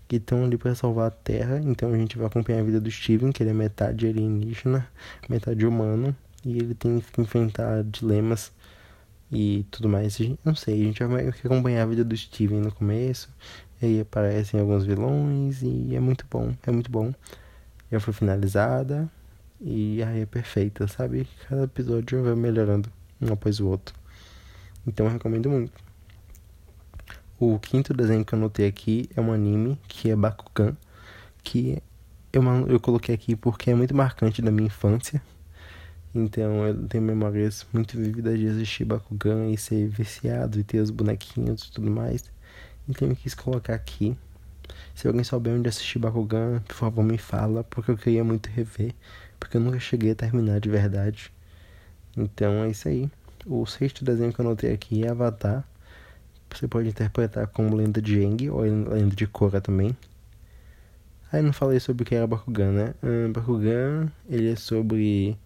[0.06, 1.58] que estão ali para salvar a Terra.
[1.64, 4.86] Então a gente vai acompanhar a vida do Steven, que ele é metade alienígena,
[5.28, 8.52] metade humano, e ele tem que enfrentar dilemas
[9.32, 10.18] e tudo mais.
[10.44, 13.28] Não sei, a gente vai acompanhar a vida do Steven no começo,
[13.80, 17.12] e aí aparecem alguns vilões, e é muito bom, é muito bom.
[17.90, 19.10] Já foi finalizada,
[19.60, 21.26] e aí é perfeita, sabe?
[21.48, 23.94] Cada episódio vai melhorando um após o outro.
[24.86, 25.85] Então eu recomendo muito.
[27.38, 30.76] O quinto desenho que eu anotei aqui é um anime que é Bakugan,
[31.42, 31.82] que
[32.32, 35.22] eu, eu coloquei aqui porque é muito marcante da minha infância.
[36.14, 40.90] Então eu tenho memórias muito vívidas de assistir Bakugan e ser viciado e ter os
[40.90, 42.24] bonequinhos e tudo mais.
[42.88, 44.16] Então eu quis colocar aqui.
[44.94, 48.94] Se alguém souber onde assistir Bakugan, por favor me fala, porque eu queria muito rever
[49.38, 51.32] porque eu nunca cheguei a terminar de verdade.
[52.16, 53.10] Então é isso aí.
[53.44, 55.64] O sexto desenho que eu anotei aqui é Avatar.
[56.56, 59.94] Você pode interpretar como lenda de Aang ou lenda de Korra também.
[61.30, 62.94] Aí não falei sobre o que era Bakugan, né?
[63.02, 65.36] Um, Bakugan, ele é sobre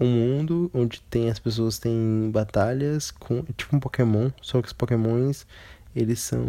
[0.00, 4.72] um mundo onde tem as pessoas têm batalhas com tipo um Pokémon, só que os
[4.72, 5.46] Pokémons
[5.94, 6.44] eles são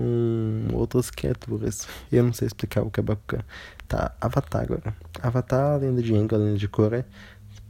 [0.74, 1.88] outras criaturas.
[2.12, 3.44] Eu não sei explicar o que é Bakugan.
[3.88, 4.96] Tá, Avatar agora.
[5.22, 7.06] Avatar, lenda de Aang, lenda de Korra.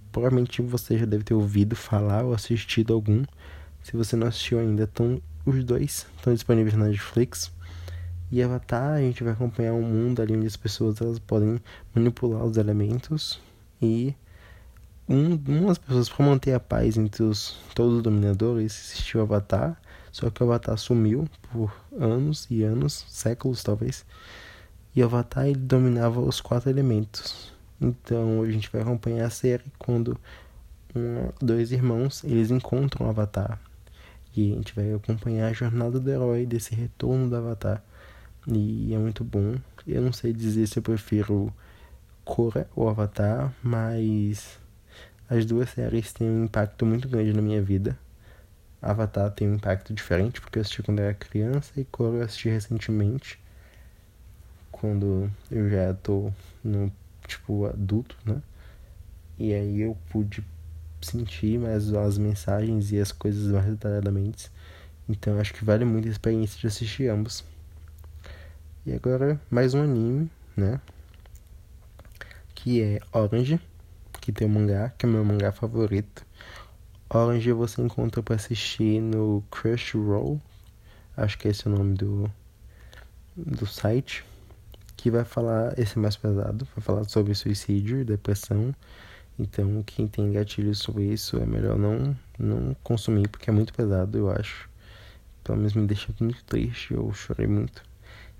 [0.10, 3.26] Provavelmente você já deve ter ouvido falar ou assistido algum.
[3.82, 7.52] Se você não assistiu ainda, estão os dois estão disponíveis na Netflix.
[8.32, 11.60] E Avatar, a gente vai acompanhar um mundo ali onde as pessoas elas podem
[11.94, 13.40] manipular os elementos
[13.82, 14.16] e
[15.08, 19.78] um, umas pessoas para manter a paz entre os, todos os dominadores assistiu Avatar
[20.14, 24.06] só que o Avatar sumiu por anos e anos, séculos talvez.
[24.96, 27.52] E o Avatar ele dominava os quatro elementos.
[27.82, 30.16] Então a gente vai acompanhar a série quando
[31.42, 33.60] dois irmãos, eles encontram o Avatar.
[34.36, 37.84] E a gente vai acompanhar a jornada do herói desse retorno do Avatar.
[38.48, 39.56] E é muito bom.
[39.88, 41.54] Eu não sei dizer se eu prefiro
[42.26, 44.60] Korra ou Avatar, mas
[45.30, 47.98] as duas séries têm um impacto muito grande na minha vida.
[48.82, 52.50] Avatar tem um impacto diferente, porque eu assisti quando era criança e Korra eu assisti
[52.50, 53.40] recentemente,
[54.72, 56.32] quando eu já tô
[56.64, 56.92] no,
[57.26, 58.42] tipo, adulto, né?
[59.40, 60.44] E aí eu pude
[61.04, 64.52] sentir mais as mensagens e as coisas mais detalhadamente.
[65.08, 67.44] Então acho que vale muito a experiência de assistir ambos.
[68.86, 70.80] E agora mais um anime, né?
[72.56, 73.60] Que é Orange,
[74.20, 76.26] que tem um mangá, que é meu mangá favorito.
[77.10, 80.42] Orange você encontra para assistir no Crunchyroll,
[81.16, 82.32] acho que esse é o nome do,
[83.36, 84.26] do site,
[84.96, 88.74] que vai falar, esse é mais pesado, vai falar sobre suicídio depressão.
[89.38, 94.18] Então, quem tem gatilhos sobre isso é melhor não, não consumir, porque é muito pesado,
[94.18, 94.70] eu acho.
[95.44, 97.84] Pelo menos me deixa muito triste, eu chorei muito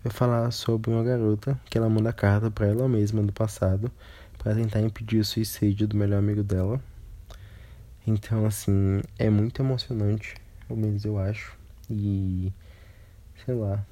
[0.04, 3.90] vai falar sobre uma garota que ela manda carta para ela mesma do passado
[4.38, 6.82] para tentar impedir o suicídio do melhor amigo dela.
[8.06, 10.36] Então, assim, é muito emocionante,
[10.70, 11.58] ao menos eu acho,
[11.90, 12.52] e
[13.46, 13.86] sei lá,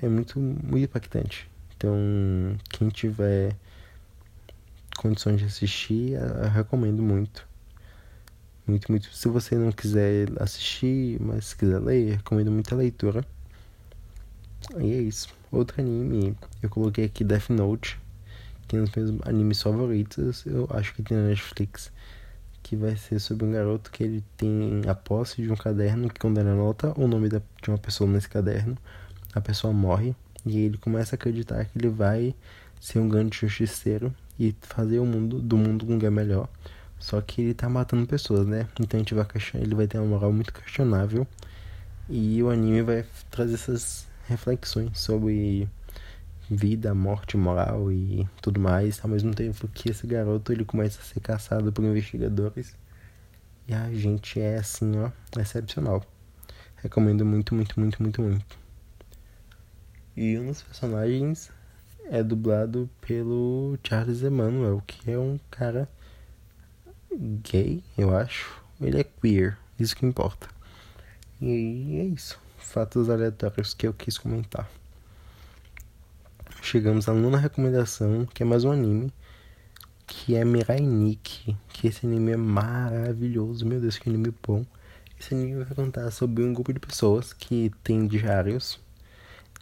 [0.00, 1.50] é muito, muito impactante.
[1.76, 1.92] Então,
[2.70, 3.56] quem tiver
[4.96, 7.46] condições de assistir, eu recomendo muito.
[8.66, 9.14] Muito, muito.
[9.14, 13.24] Se você não quiser assistir, mas quiser ler, recomendo muito a leitura.
[14.78, 15.28] E é isso.
[15.50, 17.98] Outro anime, eu coloquei aqui Death Note,
[18.68, 21.90] que é um dos meus animes favoritos, eu acho que tem na Netflix,
[22.62, 26.20] que vai ser sobre um garoto que ele tem a posse de um caderno que
[26.20, 28.78] quando ele anota o nome de uma pessoa nesse caderno,
[29.34, 30.14] a pessoa morre
[30.46, 32.34] e ele começa a acreditar que ele vai
[32.80, 36.48] ser um grande justiceiro e fazer o mundo do mundo um lugar melhor.
[36.98, 38.66] Só que ele tá matando pessoas, né?
[38.80, 41.26] Então a gente vai ele vai ter uma moral muito questionável.
[42.08, 45.68] E o anime vai trazer essas reflexões sobre
[46.50, 51.04] vida, morte, moral e tudo mais, ao mesmo tempo que esse garoto ele começa a
[51.04, 52.76] ser caçado por investigadores.
[53.68, 56.04] E a gente é assim, ó, excepcional.
[56.76, 58.58] Recomendo muito, muito, muito, muito, muito.
[60.16, 61.50] E um dos personagens
[62.10, 65.88] é dublado pelo Charles Emmanuel, que é um cara
[67.42, 68.62] gay, eu acho.
[68.80, 70.48] Ele é queer, isso que importa.
[71.40, 74.70] E é isso fatos aleatórios que eu quis comentar.
[76.62, 79.12] Chegamos à nona recomendação, que é mais um anime,
[80.06, 84.64] que é Mirai Nikki, que esse anime é maravilhoso, meu Deus, que anime bom.
[85.18, 88.80] Esse anime vai contar sobre um grupo de pessoas que tem diários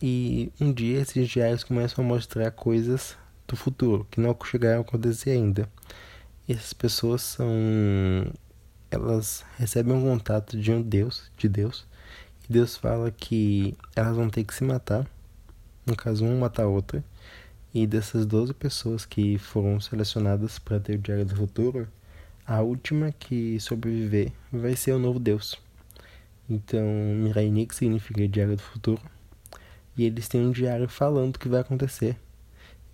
[0.01, 4.81] e um dia esses diários começam a mostrar coisas do futuro que não chegaram a
[4.83, 5.69] acontecer ainda.
[6.49, 7.49] E essas pessoas são
[8.91, 11.87] elas recebem um contato de um Deus, de Deus,
[12.51, 15.07] Deus fala que elas vão ter que se matar,
[15.87, 17.05] no caso, uma matar a outra,
[17.73, 21.87] e dessas 12 pessoas que foram selecionadas para ter o Diário do Futuro,
[22.45, 25.57] a última que sobreviver vai ser o novo Deus.
[26.49, 26.85] Então,
[27.15, 29.01] Mirai Nikki significa Diário do Futuro,
[29.97, 32.17] e eles têm um diário falando o que vai acontecer.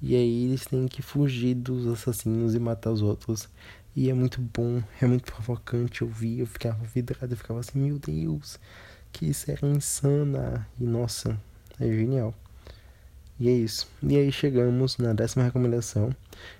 [0.00, 3.48] E aí eles têm que fugir dos assassinos e matar os outros.
[3.94, 6.02] E é muito bom, é muito provocante.
[6.02, 8.58] Eu eu ficava vidrado, eu ficava assim, meu Deus,
[9.12, 10.68] que série insana.
[10.78, 11.40] E nossa,
[11.80, 12.34] é genial.
[13.38, 13.88] E é isso.
[14.02, 16.14] E aí chegamos na décima recomendação,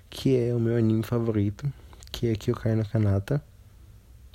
[0.09, 1.71] que é o meu anime favorito,
[2.11, 3.43] que é Kyokai no Kanata.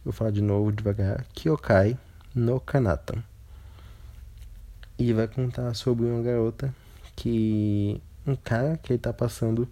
[0.04, 1.24] Vou falar de novo devagar.
[1.34, 1.96] Kyokai
[2.34, 3.31] no Kanata.
[5.02, 6.74] E vai contar sobre uma garota
[7.16, 8.00] que.
[8.24, 9.68] Um cara que ele tá passando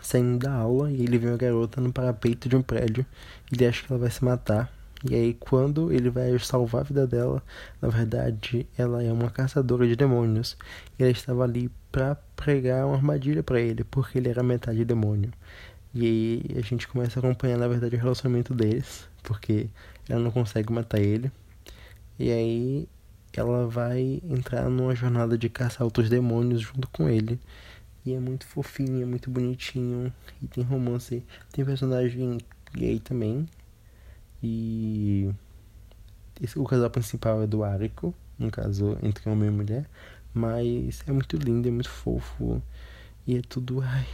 [0.00, 3.06] saindo da aula e ele vê uma garota no parapeito de um prédio
[3.52, 4.68] ele acha que ela vai se matar
[5.04, 7.42] e aí, quando ele vai salvar a vida dela,
[7.80, 10.56] na verdade, ela é uma caçadora de demônios.
[10.96, 15.32] E ela estava ali para pregar uma armadilha para ele, porque ele era metade demônio.
[15.94, 19.68] E aí a gente começa a acompanhar, na verdade, o relacionamento deles, porque
[20.08, 21.32] ela não consegue matar ele.
[22.18, 22.88] E aí
[23.40, 27.38] ela vai entrar numa jornada de caçar outros demônios junto com ele.
[28.04, 30.12] E é muito fofinho, é muito bonitinho.
[30.42, 31.24] E tem romance.
[31.52, 32.38] Tem personagem
[32.74, 33.46] gay também,
[34.42, 35.30] e
[36.40, 39.88] esse, o casal principal é do Arico, um caso entre homem e mulher,
[40.34, 42.60] mas é muito lindo, é muito fofo
[43.26, 44.06] e é tudo, ai,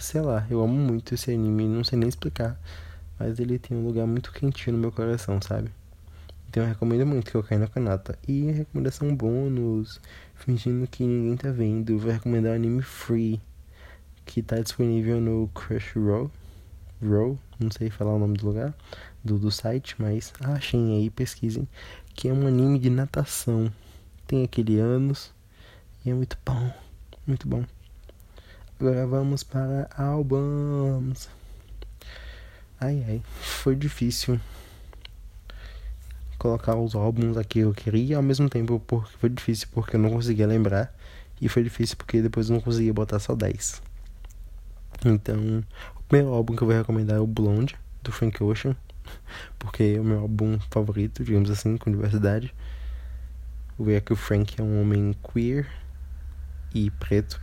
[0.00, 2.58] sei lá, eu amo muito esse anime, não sei nem explicar,
[3.18, 5.70] mas ele tem um lugar muito quentinho no meu coração, sabe?
[6.48, 8.18] Então eu recomendo muito que eu caia na canata.
[8.26, 10.00] E recomendação bônus,
[10.34, 13.40] fingindo que ninguém tá vendo, vou recomendar o anime Free,
[14.24, 16.30] que tá disponível no Crunchyroll
[17.02, 18.74] Row, não sei falar o nome do lugar,
[19.22, 21.68] do, do site, mas achem aí, pesquisem,
[22.14, 23.70] que é um anime de natação.
[24.26, 25.32] Tem aquele anos
[26.04, 26.72] e é muito bom,
[27.26, 27.64] muito bom.
[28.80, 31.28] Agora vamos para álbuns.
[32.80, 34.40] Ai ai, foi difícil
[36.46, 40.00] colocar os álbuns aqui que eu queria, ao mesmo tempo porque foi difícil porque eu
[40.00, 40.94] não conseguia lembrar
[41.40, 43.82] e foi difícil porque depois eu não conseguia botar só 10.
[45.04, 45.64] Então,
[45.96, 47.74] o primeiro álbum que eu vou recomendar é o Blonde
[48.04, 48.76] do Frank Ocean,
[49.58, 52.54] porque é o meu álbum favorito, digamos assim, com diversidade.
[53.78, 55.66] Ver que o Frank é um homem queer
[56.72, 57.40] e preto.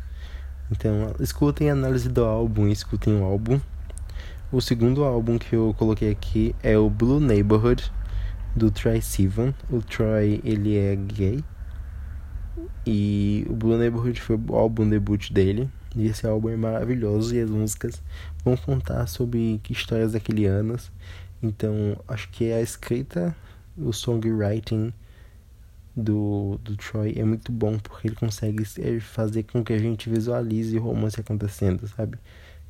[0.72, 3.60] Então, escutem a análise do álbum, escutem o álbum.
[4.51, 7.91] O segundo álbum que eu coloquei aqui é o Blue Neighborhood
[8.56, 9.54] do Troy Sivan.
[9.70, 11.43] O Troy, ele é gay.
[12.86, 15.70] E o Blue Neighborhood foi o álbum debut dele.
[15.95, 18.01] E esse álbum é maravilhoso e as músicas
[18.43, 20.91] vão contar sobre histórias daquele anos.
[21.41, 23.36] Então, acho que a escrita,
[23.78, 24.93] o songwriting
[25.95, 28.66] do, do Troy é muito bom porque ele consegue
[28.99, 32.18] fazer com que a gente visualize o romance acontecendo, sabe?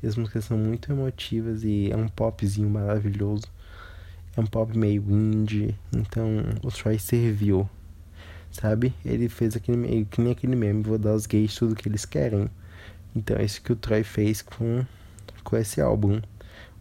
[0.02, 3.46] E as músicas são muito emotivas e é um popzinho maravilhoso.
[4.36, 6.26] É um pop meio indie, então
[6.62, 7.68] o Troy serviu,
[8.50, 8.92] sabe?
[9.04, 12.50] Ele fez aquele que nem aquele meme, vou dar aos gays tudo que eles querem.
[13.14, 14.84] Então é isso que o Troy fez com,
[15.44, 16.20] com esse álbum.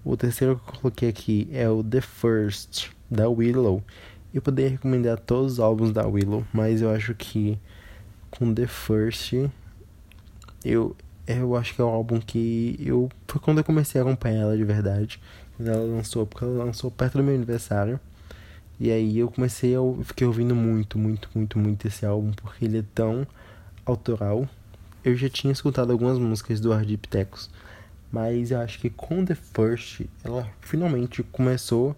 [0.04, 3.84] O terceiro que eu coloquei aqui é o The First, da Willow.
[4.34, 7.60] Eu poderia recomendar todos os álbuns da Willow, mas eu acho que
[8.32, 9.34] com The First
[10.66, 10.95] eu
[11.26, 14.58] eu acho que é o álbum que eu foi quando eu comecei a acompanhar ela
[14.58, 15.22] de verdade,
[15.56, 17.99] quando ela lançou, porque ela lançou perto do meu aniversário.
[18.80, 22.80] E aí eu comecei eu fiquei ouvindo muito, muito, muito, muito esse álbum porque ele
[22.80, 23.26] é tão
[23.86, 24.47] autoral.
[25.04, 27.49] Eu já tinha escutado algumas músicas do Ardipithecus,
[28.12, 31.95] mas eu acho que com The First ela finalmente começou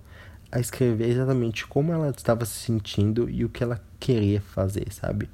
[0.52, 5.30] a escrever exatamente como ela estava se sentindo e o que ela queria fazer, sabe?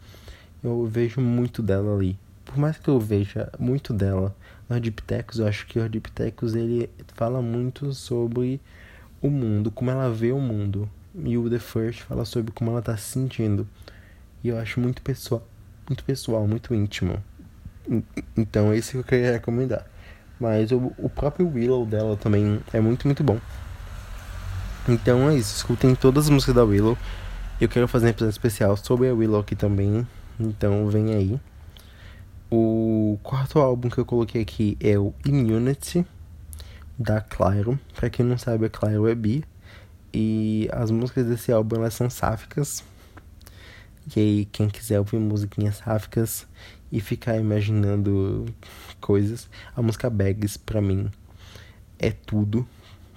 [0.63, 2.17] Eu vejo muito dela ali.
[2.45, 4.36] Por mais que eu veja muito dela
[4.74, 8.59] Ardipithecus, eu acho que o Ardipithecus ele fala muito sobre
[9.22, 10.89] o mundo, como ela vê o mundo.
[11.15, 13.67] E o The First fala sobre como ela está se sentindo.
[14.43, 15.45] E eu acho muito pessoal,
[15.88, 17.22] muito pessoal, muito íntimo.
[18.36, 19.86] Então esse que eu queria recomendar.
[20.39, 23.39] Mas o, o próprio Willow dela também é muito, muito bom.
[24.88, 26.97] Então é isso, escutem todas as músicas da Willow.
[27.59, 30.07] Eu quero fazer um episódio especial sobre a Willow aqui também.
[30.39, 31.39] Então vem aí.
[32.53, 36.05] O quarto álbum que eu coloquei aqui é o Immunity
[36.99, 37.79] da Clairo.
[37.95, 39.45] Pra quem não sabe, a Clairo é bi.
[40.13, 42.83] E as músicas desse álbum elas são sáficas.
[44.13, 46.45] E aí, quem quiser ouvir musiquinhas sáficas
[46.91, 48.45] e ficar imaginando
[48.99, 51.09] coisas, a música Bags pra mim
[51.97, 52.67] é tudo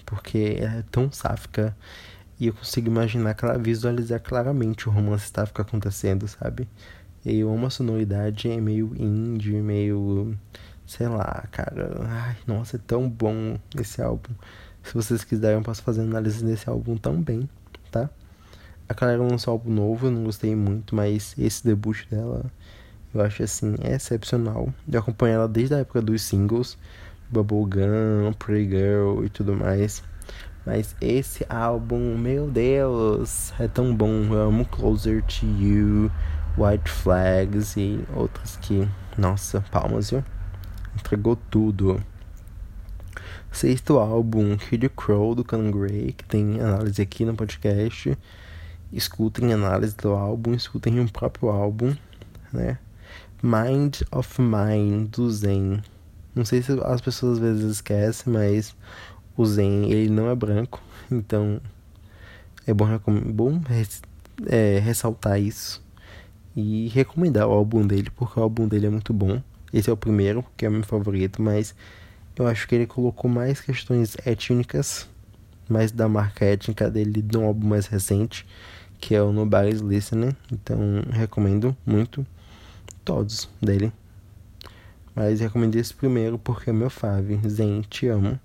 [0.07, 1.77] porque é tão sáfica
[2.39, 6.69] e eu consigo imaginar, visualizar claramente o romance sáfico acontecendo, sabe?
[7.25, 10.37] Eu amo a sonoridade, é meio indie, meio.
[10.87, 11.97] sei lá, cara.
[12.07, 14.33] Ai, nossa, é tão bom esse álbum.
[14.83, 17.49] Se vocês quiserem, eu posso fazer análise desse álbum também,
[17.91, 18.11] tá?
[18.89, 22.45] A galera lançou um álbum novo, eu não gostei muito, mas esse debut dela
[23.15, 24.75] eu acho assim excepcional.
[24.91, 26.77] Eu acompanho ela desde a época dos singles.
[27.31, 30.03] Bubblegum, Pretty Girl e tudo mais.
[30.67, 34.25] Mas esse álbum, meu Deus, é tão bom.
[34.25, 36.11] Eu amo Closer to You,
[36.57, 40.25] White Flags e outras que, nossa, palmas, viu?
[40.95, 42.01] Entregou tudo.
[43.51, 48.17] Sexto álbum, Kid Crow do Can Gray, que tem análise aqui no podcast.
[48.93, 51.95] Escutem análise do álbum, escutem o próprio álbum,
[52.53, 52.79] né?
[53.43, 55.83] Mind of Mine do Zen
[56.35, 58.75] não sei se as pessoas às vezes esquecem, mas
[59.37, 61.61] o Zen ele não é branco, então
[62.67, 62.87] é bom,
[63.33, 63.61] bom
[64.47, 65.84] é, ressaltar isso
[66.57, 69.43] e recomendar o álbum dele, porque o álbum dele é muito bom.
[69.73, 71.75] Esse é o primeiro, que é o meu favorito, mas
[72.37, 75.09] eu acho que ele colocou mais questões étnicas,
[75.69, 78.47] mais da marca étnica dele no álbum mais recente,
[79.01, 80.37] que é o Nobody's Listening.
[80.53, 80.79] Então
[81.11, 82.27] recomendo muito
[83.05, 83.93] todos dele.
[85.15, 87.41] Mas recomendei esse primeiro porque é meu fave.
[87.49, 88.39] Zen, te amo.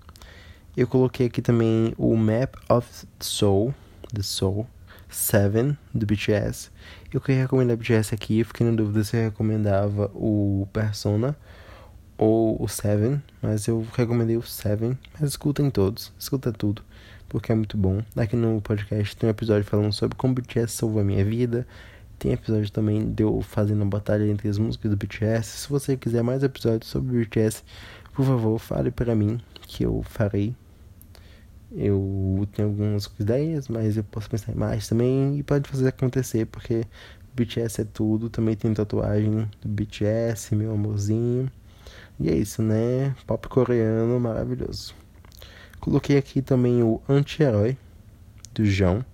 [0.76, 2.88] Eu coloquei aqui também o Map of
[3.18, 3.74] Soul,
[4.14, 4.66] The Soul
[5.10, 6.70] 7 do BTS.
[7.12, 11.36] Eu queria recomendar o BTS aqui, fiquei na dúvida se eu recomendava o Persona
[12.16, 14.96] ou o Seven, mas eu recomendei o Seven.
[15.12, 16.82] Mas escutem todos, escuta tudo,
[17.28, 18.02] porque é muito bom.
[18.14, 21.66] Aqui no podcast tem um episódio falando sobre como o BTS salvou a minha vida.
[22.18, 25.62] Tem episódio também de eu fazendo a batalha entre as músicas do BTS.
[25.62, 27.64] Se você quiser mais episódios sobre o BTS,
[28.12, 30.54] por favor, fale para mim que eu farei.
[31.72, 36.46] Eu tenho algumas ideias, mas eu posso pensar em mais também e pode fazer acontecer,
[36.46, 36.84] porque
[37.34, 38.28] BTS é tudo.
[38.28, 41.50] Também tem tatuagem do BTS, meu amorzinho.
[42.18, 43.14] E é isso, né?
[43.26, 44.94] Pop coreano maravilhoso.
[45.80, 47.76] Coloquei aqui também o anti-herói
[48.52, 49.04] do João.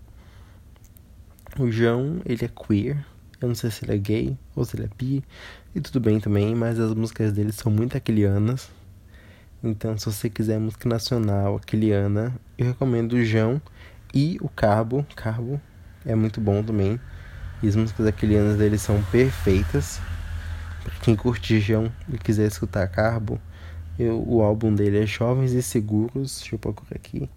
[1.58, 3.06] O João, ele é queer.
[3.40, 5.22] Eu não sei se ele é gay ou se ele é bi.
[5.74, 8.68] E tudo bem também, mas as músicas dele são muito aquilianas.
[9.62, 13.60] Então, se você quiser música nacional aquiliana, eu recomendo o João
[14.14, 15.04] e o Carbo.
[15.16, 15.60] Carbo
[16.04, 17.00] é muito bom também.
[17.62, 19.98] E as músicas aquilianas dele são perfeitas.
[20.84, 23.40] Pra quem curte João e quiser escutar Carbo,
[23.98, 26.38] eu, o álbum dele é Jovens e Seguros.
[26.38, 27.28] Deixa eu procurar aqui.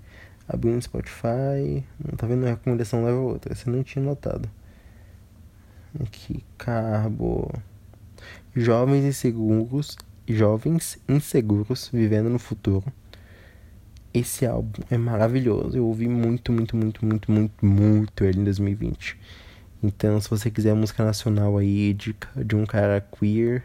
[0.47, 1.85] Abrindo no Spotify.
[2.05, 3.55] Não tá vendo a recomendação leva outra.
[3.55, 4.49] Você não tinha notado.
[6.03, 7.49] Aqui, Carbo.
[8.53, 9.95] Jovens e Seguros
[10.35, 12.85] jovens inseguros vivendo no futuro.
[14.13, 15.77] Esse álbum é maravilhoso.
[15.77, 19.17] Eu ouvi muito, muito, muito, muito, muito, muito ele em 2020.
[19.81, 23.63] Então, se você quiser música nacional aí de, de um cara queer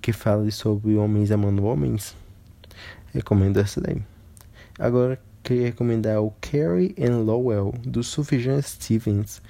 [0.00, 2.16] que fale sobre homens amando homens,
[3.12, 4.02] recomendo essa daí.
[4.78, 9.42] Agora, queria recomendar o Carrie and Lowell, do Sufjan Stevens,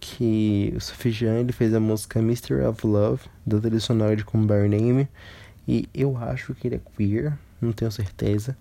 [0.00, 4.46] que o Sufjan ele fez a música Mystery of Love, da trilha sonora de Come
[4.46, 5.08] By Name,
[5.66, 8.56] e eu acho que ele é queer, não tenho certeza.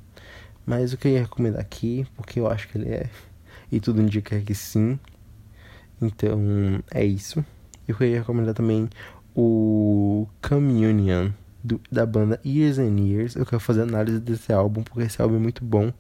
[0.65, 3.09] Mas eu queria recomendar aqui, porque eu acho que ele é.
[3.71, 4.99] E tudo indica que sim.
[6.01, 6.39] Então
[6.91, 7.43] é isso.
[7.87, 8.89] Eu queria recomendar também
[9.35, 11.31] o Communion
[11.63, 13.35] do, da banda Years and Years.
[13.35, 15.91] Eu quero fazer análise desse álbum, porque esse álbum é muito bom.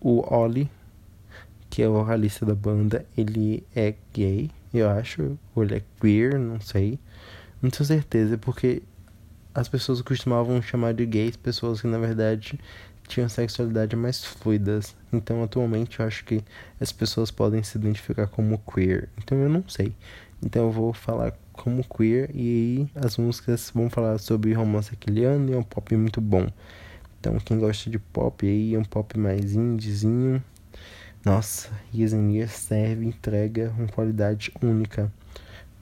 [0.00, 0.70] O Oli,
[1.70, 5.38] que é o vocalista da banda, ele é gay, eu acho.
[5.54, 6.98] Ou ele é queer, não sei.
[7.60, 8.82] Não tenho certeza, porque
[9.58, 12.60] as pessoas costumavam chamar de gays pessoas que na verdade
[13.08, 14.94] tinham sexualidade mais fluidas.
[15.12, 16.44] Então, atualmente, eu acho que
[16.80, 19.08] as pessoas podem se identificar como queer.
[19.18, 19.92] Então, eu não sei.
[20.40, 25.50] Então, eu vou falar como queer e aí as músicas vão falar sobre romance aquiliano
[25.50, 26.46] e é um pop muito bom.
[27.18, 30.40] Então, quem gosta de pop aí, é um pop mais indiezinho.
[31.24, 35.12] Nossa, Years and Years serve, entrega uma qualidade única.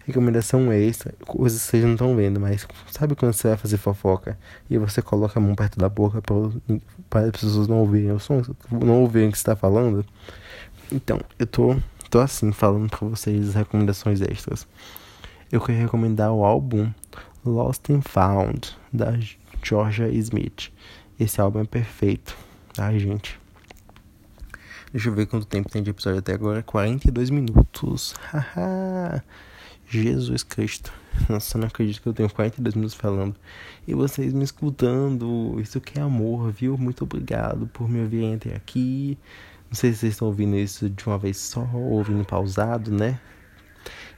[0.07, 4.39] Recomendação extra, coisas que vocês não estão vendo, mas sabe quando você vai fazer fofoca
[4.71, 6.23] e você coloca a mão perto da boca
[7.11, 8.41] para as pessoas não ouvirem o som,
[8.71, 10.07] não ouvirem o que você está falando?
[10.93, 11.77] Então, eu tô,
[12.09, 14.69] tô assim falando para vocês as recomendações extras.
[15.51, 16.89] Eu quero recomendar o álbum
[17.45, 19.19] Lost and Found da
[19.61, 20.71] Georgia Smith.
[21.19, 22.37] Esse álbum é perfeito,
[22.75, 23.41] tá, gente?
[24.93, 26.63] Deixa eu ver quanto tempo tem de episódio até agora.
[26.63, 28.15] 42 minutos.
[28.33, 29.23] Haha.
[29.89, 30.93] Jesus Cristo.
[31.29, 33.37] Nossa, não acredito que eu tenho 42 minutos falando.
[33.87, 35.59] E vocês me escutando.
[35.61, 36.77] Isso que é amor, viu?
[36.77, 39.17] Muito obrigado por me ouvir até aqui.
[39.69, 43.19] Não sei se vocês estão ouvindo isso de uma vez só ou ouvindo pausado, né?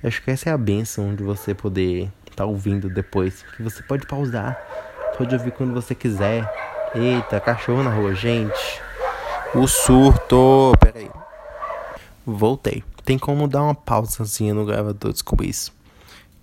[0.03, 3.45] Eu acho que essa é a benção de você poder estar tá ouvindo depois.
[3.57, 4.59] Que você pode pausar,
[5.17, 6.49] pode ouvir quando você quiser.
[6.95, 8.81] Eita, cachorro na rua, gente.
[9.55, 10.73] O surto.
[10.81, 11.11] Pera aí.
[12.25, 15.73] Voltei tem como dar uma pausazinha no gravador, descobri isso.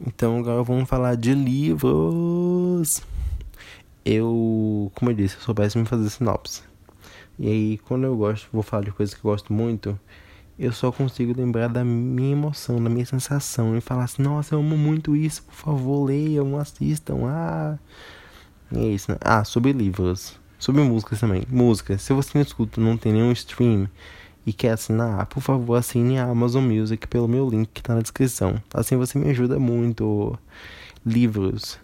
[0.04, 3.04] Então agora vamos falar de livros.
[4.04, 6.64] Eu, como eu disse, eu sou péssimo em fazer sinopse.
[7.38, 10.00] E aí, quando eu gosto, vou falar de coisas que eu gosto muito,
[10.58, 14.60] eu só consigo lembrar da minha emoção, da minha sensação e falar assim: nossa, eu
[14.60, 17.28] amo muito isso, por favor, leiam, assistam.
[17.28, 17.78] Ah,
[18.72, 19.20] e é isso, né?
[19.22, 21.44] Ah, sobre livros, sobre músicas também.
[21.48, 23.88] Música, se você não escuta, não tem nenhum stream
[24.46, 28.02] e quer assinar, por favor, assine a Amazon Music pelo meu link que está na
[28.02, 28.62] descrição.
[28.74, 30.38] Assim você me ajuda muito.
[31.04, 31.80] Livros.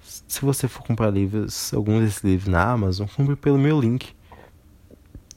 [0.00, 4.14] Se você for comprar livros, alguns desses livros na Amazon, compre pelo meu link.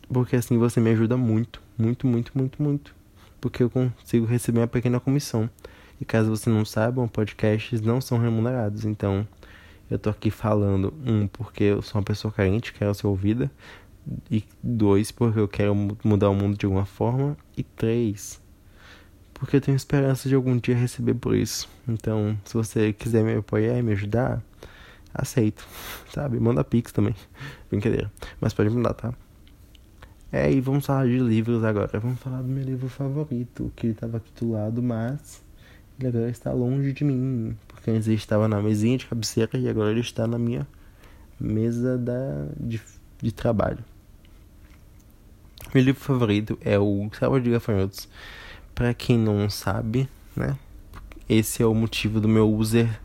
[0.09, 2.95] Porque assim você me ajuda muito, muito, muito, muito, muito.
[3.39, 5.49] Porque eu consigo receber uma pequena comissão.
[5.99, 8.85] E caso você não saiba, podcasts não são remunerados.
[8.85, 9.27] Então,
[9.89, 13.51] eu tô aqui falando, um, porque eu sou uma pessoa carente, quero ser ouvida
[14.29, 17.37] e dois, porque eu quero mudar o mundo de alguma forma.
[17.55, 18.41] E três,
[19.39, 21.69] porque eu tenho esperança de algum dia receber por isso.
[21.87, 24.41] Então, se você quiser me apoiar e me ajudar,
[25.13, 25.65] aceito,
[26.11, 26.39] sabe?
[26.39, 27.15] Manda pix também.
[27.69, 28.11] Brincadeira.
[28.41, 29.13] Mas pode mandar, tá?
[30.31, 31.99] É, e vamos falar de livros agora.
[31.99, 35.43] Vamos falar do meu livro favorito, que ele estava aqui do lado, mas
[35.99, 37.55] ele agora está longe de mim.
[37.67, 40.67] Porque antes ele estava na mesinha de cabeceira e agora ele está na minha
[41.39, 42.81] mesa da, de,
[43.21, 43.85] de trabalho.
[45.77, 48.09] Meu livro favorito é o Sábado de Gafanhotos.
[48.73, 50.57] Para quem não sabe, né?
[51.29, 52.99] Esse é o motivo do meu user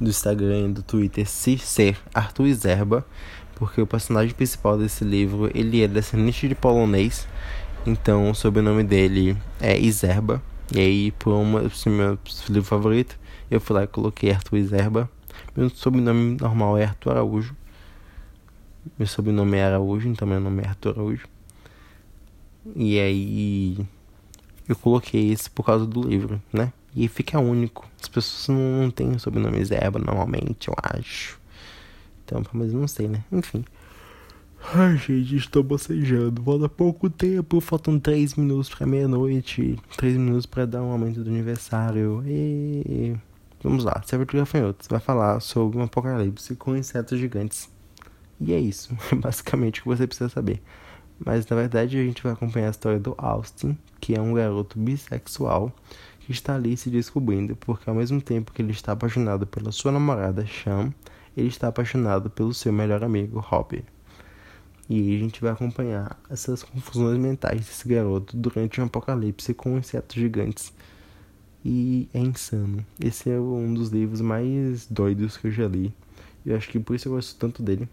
[0.00, 3.06] do Instagram e do Twitter se ser Arthur Zerba,
[3.54, 7.28] porque o personagem principal desse livro, ele é descendente de polonês
[7.86, 10.42] Então, o sobrenome dele é Iserba.
[10.74, 13.16] E aí, por uma, esse meu livro favorito,
[13.48, 15.08] eu fui lá e coloquei Arthur Iserba.
[15.56, 17.54] Meu sobrenome normal é Arthur Araújo.
[18.98, 21.37] Meu sobrenome é Araújo, então meu nome é Arthur Araújo.
[22.76, 23.78] E aí,
[24.68, 26.72] eu coloquei esse por causa do livro, né?
[26.94, 27.88] E fica único.
[28.00, 31.38] As pessoas não têm o sobrenome Zerba normalmente, eu acho.
[32.24, 33.24] Então, mas não sei, né?
[33.32, 33.64] Enfim.
[34.74, 36.42] Ai, gente, estou bocejando.
[36.42, 39.78] Falta pouco tempo, faltam 3 minutos para meia-noite.
[39.96, 42.22] 3 minutos para dar um aumento do aniversário.
[42.26, 43.16] E...
[43.62, 47.68] Vamos lá, de Gafanhotos vai falar sobre um apocalipse com insetos gigantes.
[48.40, 50.62] E é isso, basicamente o que você precisa saber.
[51.18, 54.78] Mas na verdade a gente vai acompanhar a história do Austin, que é um garoto
[54.78, 55.72] bissexual
[56.20, 59.90] que está ali se descobrindo, porque ao mesmo tempo que ele está apaixonado pela sua
[59.90, 60.92] namorada Sham,
[61.36, 63.84] ele está apaixonado pelo seu melhor amigo Robbie.
[64.88, 70.16] E a gente vai acompanhar essas confusões mentais desse garoto durante um apocalipse com insetos
[70.16, 70.72] gigantes.
[71.64, 72.84] E é insano.
[72.98, 75.94] Esse é um dos livros mais doidos que eu já li.
[76.44, 77.86] Eu acho que por isso eu gosto tanto dele.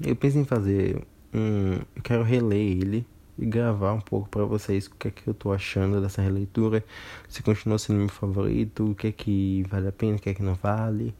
[0.00, 1.74] Eu pensei em fazer um.
[1.94, 3.06] Eu quero reler ele
[3.38, 6.84] e gravar um pouco para vocês o que é que eu tô achando dessa releitura,
[7.28, 10.34] se continua sendo meu favorito, o que é que vale a pena, o que é
[10.34, 11.14] que não vale.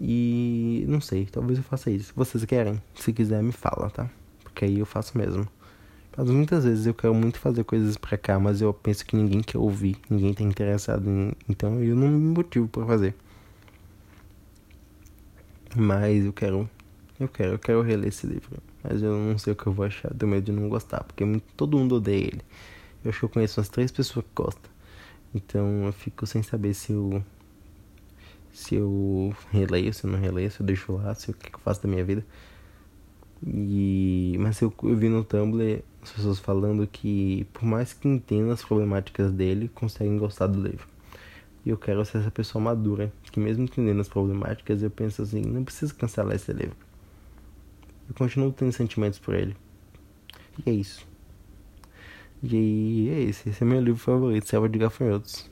[0.00, 2.06] E não sei, talvez eu faça isso.
[2.06, 4.10] Se vocês querem, se quiser me fala, tá?
[4.42, 5.46] Porque aí eu faço mesmo.
[6.16, 9.40] Mas muitas vezes eu quero muito fazer coisas pra cá, mas eu penso que ninguém
[9.42, 11.32] quer ouvir, ninguém tá interessado em.
[11.48, 13.14] Então eu não me motivo pra fazer.
[15.74, 16.68] Mas eu quero.
[17.18, 18.62] Eu quero, eu quero reler esse livro.
[18.82, 21.24] Mas eu não sei o que eu vou achar, tenho medo de não gostar, porque
[21.56, 22.42] todo mundo odeia ele.
[23.04, 24.70] Eu acho que eu conheço umas três pessoas que gostam.
[25.34, 27.22] Então eu fico sem saber se eu
[28.52, 31.58] se eu releio, se eu não releio, se eu deixo lá, se o que eu
[31.60, 32.24] faço da minha vida.
[33.44, 38.52] E mas eu, eu vi no Tumblr as pessoas falando que por mais que entendam
[38.52, 40.86] as problemáticas dele, conseguem gostar do livro.
[41.64, 45.42] E eu quero ser essa pessoa madura, que mesmo entendendo as problemáticas, eu penso assim,
[45.42, 46.76] não preciso cancelar esse livro.
[48.12, 49.56] Eu continuo tendo sentimentos por ele.
[50.66, 51.08] E é isso.
[52.42, 53.48] E é esse.
[53.48, 55.50] Esse é meu livro favorito, Selva de Gafanhotos.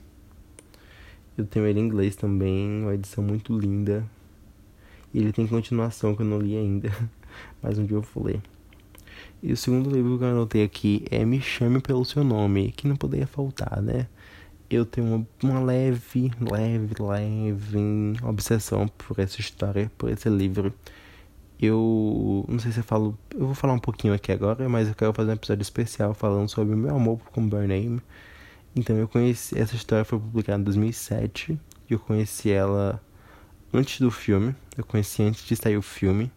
[1.35, 4.07] Eu tenho ele em inglês também, uma edição muito linda.
[5.11, 6.91] E ele tem continuação que eu não li ainda,
[7.63, 8.39] mas um dia eu vou ler.
[9.41, 12.87] E o segundo livro que eu anotei aqui é Me Chame Pelo Seu Nome, que
[12.87, 14.05] não poderia faltar, né?
[14.69, 20.71] Eu tenho uma, uma leve, leve, leve obsessão por essa história, por esse livro.
[21.61, 24.95] Eu não sei se eu falo, eu vou falar um pouquinho aqui agora, mas eu
[24.95, 28.01] quero fazer um episódio especial falando sobre o meu amor com Burn Name
[28.75, 31.59] então eu conheci essa história foi publicada em 2007
[31.89, 33.01] e eu conheci ela
[33.73, 34.55] antes do filme.
[34.77, 36.31] Eu conheci antes de sair o filme.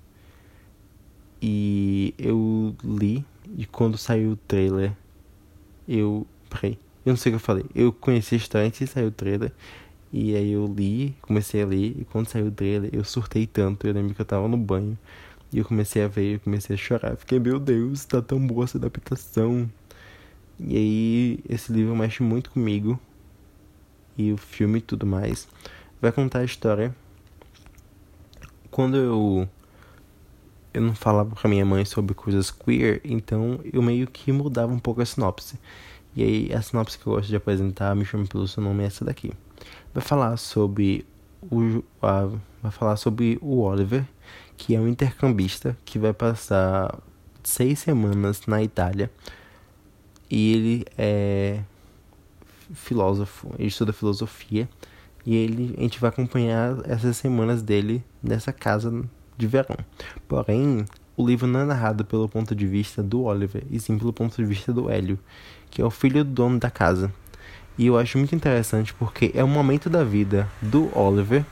[1.41, 3.25] E eu li
[3.57, 4.93] e quando saiu o trailer
[5.87, 7.66] eu, peraí, eu não sei o que eu falei.
[7.75, 9.53] Eu conheci a história antes de sair o trailer.
[10.17, 13.85] E aí eu li, comecei a ler, e quando saiu o trailer, eu surtei tanto.
[13.85, 14.97] Eu lembro que eu tava no banho.
[15.53, 17.17] E eu comecei a ver, eu comecei a chorar.
[17.17, 19.69] Fiquei, meu Deus, tá tão boa essa adaptação.
[20.61, 22.97] E aí esse livro mexe muito comigo.
[24.17, 25.49] E o filme e tudo mais.
[26.01, 26.95] Vai contar a história.
[28.71, 29.49] Quando eu
[30.73, 34.79] eu não falava pra minha mãe sobre coisas queer, então eu meio que mudava um
[34.79, 35.59] pouco a sinopse.
[36.15, 38.87] E aí a sinopse que eu gosto de apresentar, me chama pelo seu nome, é
[38.87, 39.33] essa daqui.
[39.95, 41.07] Vai falar sobre
[41.40, 42.28] o a,
[42.62, 44.05] vai falar sobre o Oliver,
[44.57, 46.99] que é um intercambista que vai passar
[47.42, 49.11] seis semanas na Itália
[50.30, 51.61] e ele é
[52.74, 54.68] filósofo, ele estuda filosofia
[55.24, 59.05] e ele a gente vai acompanhar essas semanas dele nessa casa
[59.36, 59.76] de verão.
[60.26, 60.84] Porém,
[61.16, 64.36] o livro não é narrado pelo ponto de vista do Oliver, e sim pelo ponto
[64.36, 65.18] de vista do Hélio,
[65.70, 67.12] que é o filho do dono da casa.
[67.77, 71.45] E eu acho muito interessante porque é um momento da vida do Oliver,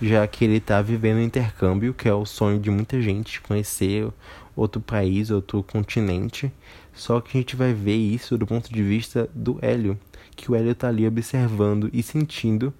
[0.00, 4.08] já que ele está vivendo um intercâmbio, que é o sonho de muita gente, conhecer
[4.54, 6.52] outro país, outro continente.
[6.94, 9.98] Só que a gente vai ver isso do ponto de vista do Hélio,
[10.36, 12.72] que o Hélio tá ali observando e sentindo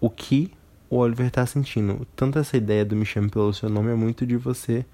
[0.00, 0.52] o que
[0.90, 2.06] o Oliver tá sentindo.
[2.16, 4.84] Tanto essa ideia do me chame pelo seu nome é muito de você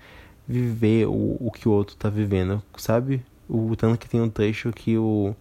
[0.47, 3.25] viver o, o que o outro tá vivendo, sabe?
[3.49, 5.35] O tanto que tem um trecho que o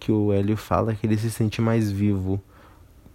[0.00, 2.42] que o Hélio fala que ele se sente mais vivo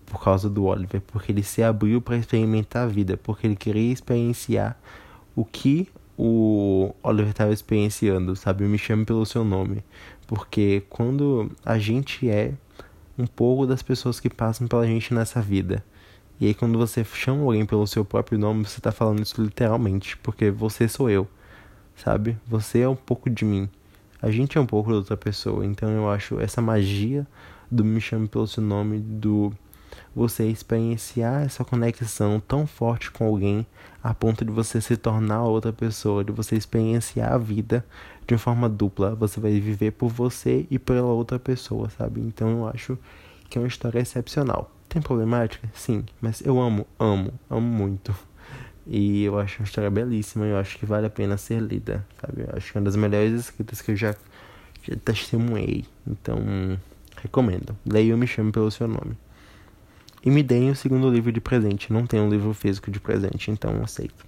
[0.05, 3.91] por causa do Oliver, porque ele se abriu para experimentar a vida, porque ele queria
[3.91, 4.79] experienciar
[5.35, 8.63] o que o Oliver estava experienciando, sabe?
[8.65, 9.83] Me chame pelo seu nome.
[10.27, 12.53] Porque quando a gente é
[13.17, 15.83] um pouco das pessoas que passam pela gente nessa vida.
[16.39, 20.17] E aí quando você chama alguém pelo seu próprio nome, você está falando isso literalmente,
[20.17, 21.27] porque você sou eu,
[21.95, 22.37] sabe?
[22.47, 23.69] Você é um pouco de mim.
[24.25, 27.27] A gente é um pouco da outra pessoa, então eu acho essa magia
[27.69, 29.53] do Me Chame Pelo Seu Nome, do
[30.15, 33.67] você experienciar essa conexão tão forte com alguém
[34.03, 37.85] a ponto de você se tornar outra pessoa, de você experienciar a vida
[38.25, 39.13] de uma forma dupla.
[39.13, 42.19] Você vai viver por você e pela outra pessoa, sabe?
[42.19, 42.97] Então eu acho
[43.47, 44.71] que é uma história excepcional.
[44.89, 45.69] Tem problemática?
[45.75, 48.11] Sim, mas eu amo, amo, amo muito.
[48.87, 52.43] E eu acho uma história belíssima, eu acho que vale a pena ser lida, sabe?
[52.43, 54.15] Eu acho que é uma das melhores escritas que eu já,
[54.83, 55.85] já testemunhei.
[56.05, 56.37] Então,
[57.21, 57.75] recomendo.
[57.85, 59.17] Leia Me Chame Pelo Seu Nome.
[60.23, 61.91] E me deem o segundo livro de presente.
[61.91, 64.25] Não tem um livro físico de presente, então aceito.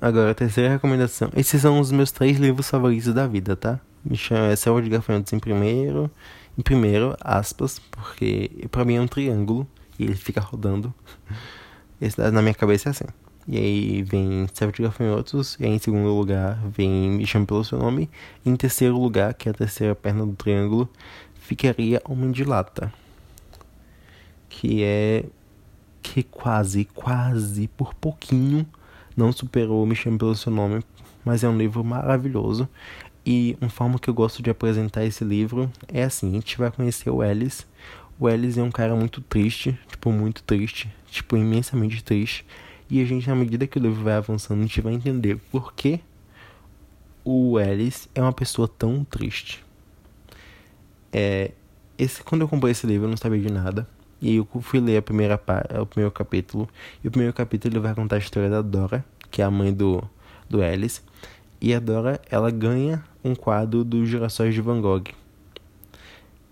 [0.00, 1.30] Agora, a terceira recomendação.
[1.36, 3.80] Esses são os meus três livros favoritos da vida, tá?
[4.04, 6.08] Me chama Céu de Gafanhotos em primeiro.
[6.56, 9.66] Em primeiro, aspas, porque pra mim é um triângulo
[9.98, 10.94] e ele fica rodando.
[12.00, 13.04] Esse na minha cabeça é assim.
[13.46, 15.56] E aí vem de Gafanhotos.
[15.58, 18.10] E aí em segundo lugar vem Me Chame Pelo Seu Nome.
[18.44, 20.88] E em terceiro lugar, que é a terceira perna do triângulo,
[21.34, 22.92] ficaria Homem de Lata
[24.48, 25.24] que é
[26.02, 28.66] que quase, quase por pouquinho
[29.16, 30.82] não superou Me Chame Pelo Seu Nome,
[31.24, 32.68] mas é um livro maravilhoso.
[33.26, 36.70] E uma forma que eu gosto de apresentar esse livro é assim: a gente vai
[36.70, 37.66] conhecer o Ellis.
[38.18, 42.44] O Ellis é um cara muito triste, tipo, muito triste, tipo, imensamente triste.
[42.90, 45.72] E a gente, na medida que o livro vai avançando, a gente vai entender por
[45.74, 46.00] que
[47.24, 49.64] o Ellis é uma pessoa tão triste.
[51.12, 51.50] É,
[51.98, 53.86] esse, quando eu comprei esse livro, eu não sabia de nada.
[54.20, 55.40] E eu fui ler a primeira
[55.80, 56.68] o primeiro capítulo.
[57.04, 59.72] E o primeiro capítulo ele vai contar a história da Dora, que é a mãe
[59.72, 60.02] do,
[60.48, 61.02] do Alice.
[61.60, 65.04] E a Dora, ela ganha um quadro dos girassóis de Van Gogh.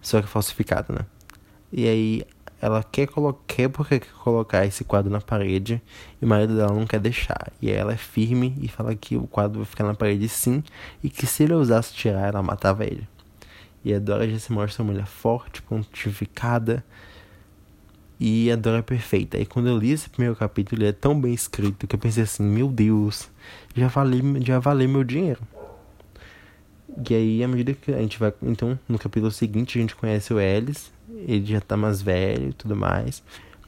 [0.03, 1.07] Só que falsificado, né?
[1.73, 2.25] E aí
[2.61, 3.09] ela quer,
[3.47, 5.81] quer porque quer colocar esse quadro na parede
[6.21, 7.53] e o marido dela não quer deixar.
[7.61, 10.63] E ela é firme e fala que o quadro vai ficar na parede sim
[11.03, 13.07] e que se ele ousasse tirar, ela matava ele.
[13.85, 16.85] E a Dora já se mostra uma mulher forte, pontificada,
[18.19, 19.39] e a Dora é perfeita.
[19.39, 22.25] E quando eu li esse primeiro capítulo, ele é tão bem escrito que eu pensei
[22.25, 23.31] assim: meu Deus,
[23.75, 25.41] já valeu, já valeu meu dinheiro.
[27.09, 28.33] E aí, à medida que a gente vai.
[28.43, 32.53] Então, no capítulo seguinte, a gente conhece o Ellis, ele já tá mais velho e
[32.53, 33.23] tudo mais.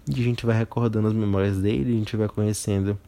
[0.08, 2.98] E a gente vai recordando as memórias dele, a gente vai conhecendo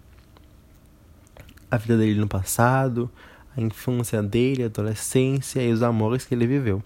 [1.70, 3.10] a vida dele no passado,
[3.56, 6.82] a infância dele, a adolescência e os amores que ele viveu.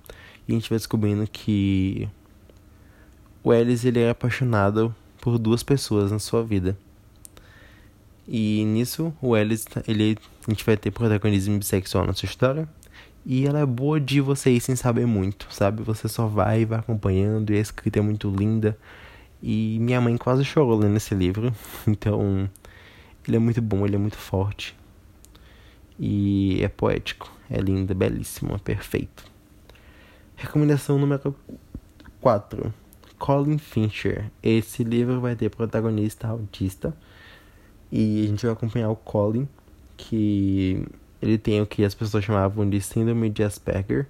[0.46, 2.08] E a gente vai descobrindo que
[3.42, 6.76] o Ellis ele é apaixonado por duas pessoas na sua vida.
[8.26, 10.16] E nisso, o Ellis, ele,
[10.46, 12.68] a gente vai ter protagonismo bissexual na sua história.
[13.26, 15.82] E ela é boa de você ir sem saber muito, sabe?
[15.82, 18.76] Você só vai e vai acompanhando, e a escrita é muito linda.
[19.42, 21.52] E minha mãe quase chorou lendo esse livro.
[21.86, 22.48] Então,
[23.26, 24.76] ele é muito bom, ele é muito forte.
[25.98, 29.24] E é poético, é lindo, é belíssimo, é perfeito.
[30.36, 31.34] Recomendação número
[32.20, 32.74] 4.
[33.18, 34.30] Colin Fincher.
[34.42, 36.94] Esse livro vai ter protagonista autista.
[37.90, 39.48] E a gente vai acompanhar o Colin,
[39.96, 40.84] que
[41.24, 44.06] ele tem o que as pessoas chamavam de síndrome de Asperger.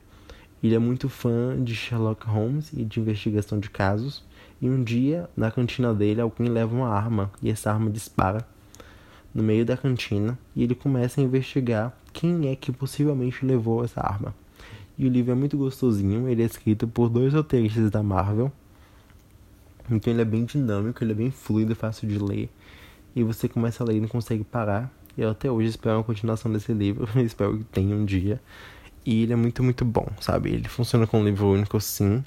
[0.61, 4.25] Ele é muito fã de Sherlock Holmes e de investigação de casos.
[4.61, 8.45] E um dia, na cantina dele, alguém leva uma arma e essa arma dispara
[9.33, 14.01] no meio da cantina e ele começa a investigar quem é que possivelmente levou essa
[14.01, 14.35] arma.
[14.99, 18.51] E o livro é muito gostosinho, ele é escrito por dois roteiristas da Marvel,
[19.89, 22.51] então ele é bem dinâmico, ele é bem fluido, fácil de ler.
[23.15, 24.93] E você começa a ler e não consegue parar.
[25.17, 27.09] E eu até hoje espero uma continuação desse livro.
[27.21, 28.41] espero que tenha um dia.
[29.05, 30.51] E ele é muito, muito bom, sabe?
[30.51, 32.25] Ele funciona como um livro único, sim.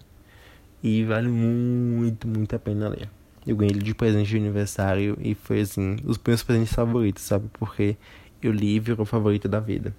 [0.84, 3.10] E vale muito, muito a pena ler.
[3.46, 7.50] Eu ganhei ele de presente de aniversário e foi assim, os meus presentes favoritos, sabe?
[7.54, 7.98] Porque
[8.42, 9.96] eu li e virou favorito da vida.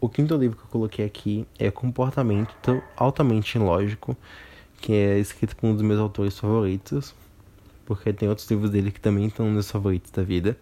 [0.00, 4.16] O quinto livro que eu coloquei aqui é Comportamento Altamente Ilógico
[4.80, 7.14] que é escrito por um dos meus autores favoritos,
[7.90, 10.56] porque tem outros livros dele que também estão nos favoritos da vida.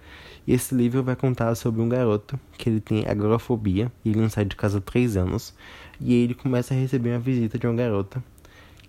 [0.47, 4.31] E esse livro vai contar sobre um garoto que ele tem agorafobia e ele não
[4.31, 5.53] sai de casa há três anos.
[6.01, 8.25] E ele começa a receber uma visita de uma garota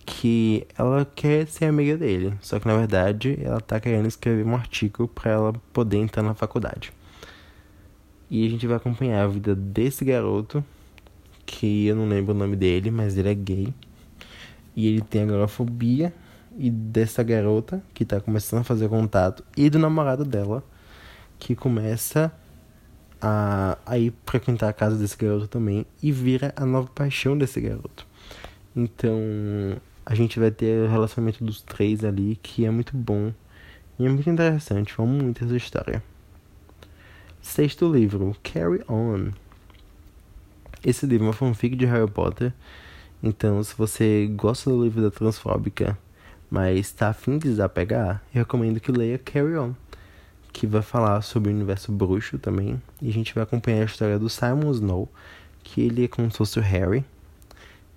[0.06, 4.54] que ela quer ser amiga dele, só que na verdade ela tá querendo escrever um
[4.54, 6.94] artigo para ela poder entrar na faculdade.
[8.30, 10.64] E a gente vai acompanhar a vida desse garoto,
[11.44, 13.74] que eu não lembro o nome dele, mas ele é gay.
[14.74, 16.10] E ele tem agorafobia
[16.56, 20.62] e dessa garota que tá começando a fazer contato e do namorado dela
[21.38, 22.32] que começa
[23.20, 27.60] a, a ir frequentar a casa desse garoto também e vira a nova paixão desse
[27.60, 28.06] garoto.
[28.74, 29.18] Então
[30.04, 33.32] a gente vai ter o relacionamento dos três ali que é muito bom
[33.98, 34.94] e é muito interessante.
[34.96, 36.02] Vamos muito essa história.
[37.40, 39.30] Sexto livro, Carry On.
[40.84, 42.52] Esse livro é uma fanfic de Harry Potter.
[43.22, 45.98] Então, se você gosta do livro da Transfóbica,
[46.50, 49.72] mas está afim de desapegar, eu recomendo que leia Carry On,
[50.52, 52.82] que vai falar sobre o universo bruxo também.
[53.00, 55.08] E a gente vai acompanhar a história do Simon Snow,
[55.62, 57.04] que ele é como se fosse o Harry.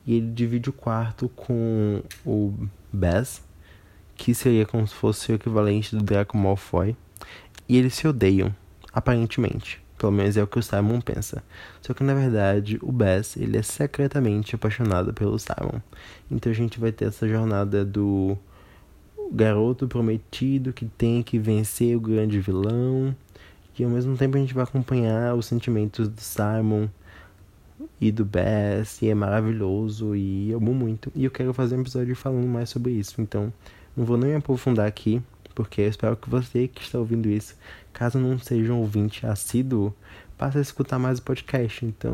[0.06, 2.54] E ele divide o quarto com o
[2.92, 3.42] Bess,
[4.16, 6.96] que seria como se fosse o equivalente do Draco Malfoy.
[7.68, 8.54] E eles se odeiam,
[8.94, 9.83] aparentemente.
[10.04, 11.42] Pelo menos é o que o Simon pensa.
[11.82, 15.80] Só que na verdade o Bess ele é secretamente apaixonado pelo Simon.
[16.30, 18.38] Então a gente vai ter essa jornada do
[19.32, 23.16] garoto prometido que tem que vencer o grande vilão.
[23.80, 26.90] E ao mesmo tempo a gente vai acompanhar os sentimentos do Simon
[28.02, 29.02] e do Bess.
[29.02, 31.14] E é maravilhoso e eu amo muito.
[31.16, 33.22] E eu quero fazer um episódio falando mais sobre isso.
[33.22, 33.54] Então
[33.96, 35.22] não vou nem aprofundar aqui
[35.54, 37.56] porque eu espero que você que está ouvindo isso,
[37.94, 39.94] caso não seja um ouvinte assíduo,
[40.38, 41.86] passe a escutar mais o podcast.
[41.86, 42.14] Então,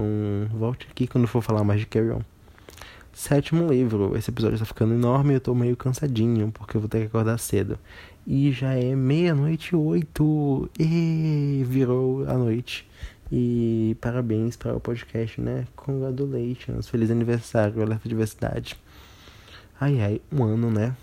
[0.51, 2.21] volte aqui quando for falar mais de Carry On.
[3.13, 4.15] Sétimo livro.
[4.15, 7.05] Esse episódio está ficando enorme e eu tô meio cansadinho, porque eu vou ter que
[7.07, 7.79] acordar cedo.
[8.27, 10.69] E já é meia-noite oito.
[10.79, 12.87] E virou a noite.
[13.31, 15.65] E parabéns para o podcast, né?
[15.75, 16.87] Congratulations.
[16.87, 18.77] Feliz aniversário, Alerta Diversidade.
[19.79, 20.95] Ai, ai, um ano, né?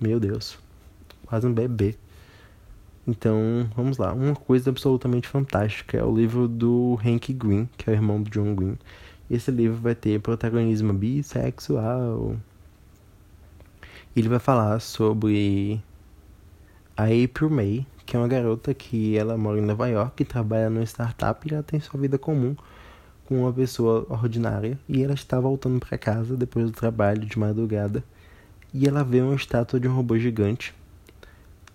[0.00, 0.58] Meu Deus
[1.26, 1.96] quase um bebê.
[3.06, 4.12] Então, vamos lá.
[4.12, 8.28] Uma coisa absolutamente fantástica é o livro do Hank Green, que é o irmão do
[8.30, 8.76] John Green.
[9.30, 12.36] Esse livro vai ter protagonismo bissexual.
[14.14, 15.80] Ele vai falar sobre
[16.96, 20.84] a April May, que é uma garota que ela mora em Nova York, trabalha numa
[20.84, 22.56] startup e ela tem sua vida comum
[23.26, 28.02] com uma pessoa ordinária e ela está voltando para casa depois do trabalho de madrugada
[28.72, 30.74] e ela vê uma estátua de um robô gigante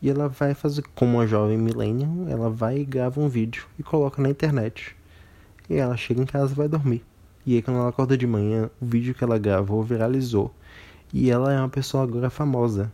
[0.01, 3.83] e ela vai fazer, como uma jovem millennial, ela vai e grava um vídeo e
[3.83, 4.95] coloca na internet.
[5.69, 7.03] E ela chega em casa e vai dormir.
[7.45, 10.53] E aí quando ela acorda de manhã, o vídeo que ela gravou viralizou.
[11.13, 12.91] E ela é uma pessoa agora famosa.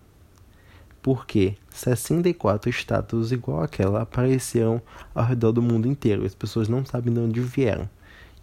[1.01, 4.81] Porque 64 estátuas igual àquela apareceram
[5.15, 6.25] ao redor do mundo inteiro.
[6.25, 7.89] As pessoas não sabem de onde vieram.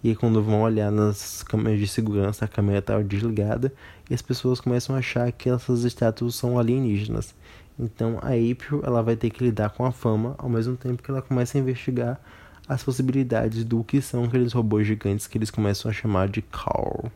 [0.02, 3.72] E aí, quando vão olhar nas câmeras de segurança, a câmera está desligada
[4.08, 7.34] e as pessoas começam a achar que essas estátuas são alienígenas.
[7.78, 11.10] Então a April ela vai ter que lidar com a fama ao mesmo tempo que
[11.10, 12.20] ela começa a investigar
[12.68, 17.10] as possibilidades do que são aqueles robôs gigantes que eles começam a chamar de Carl.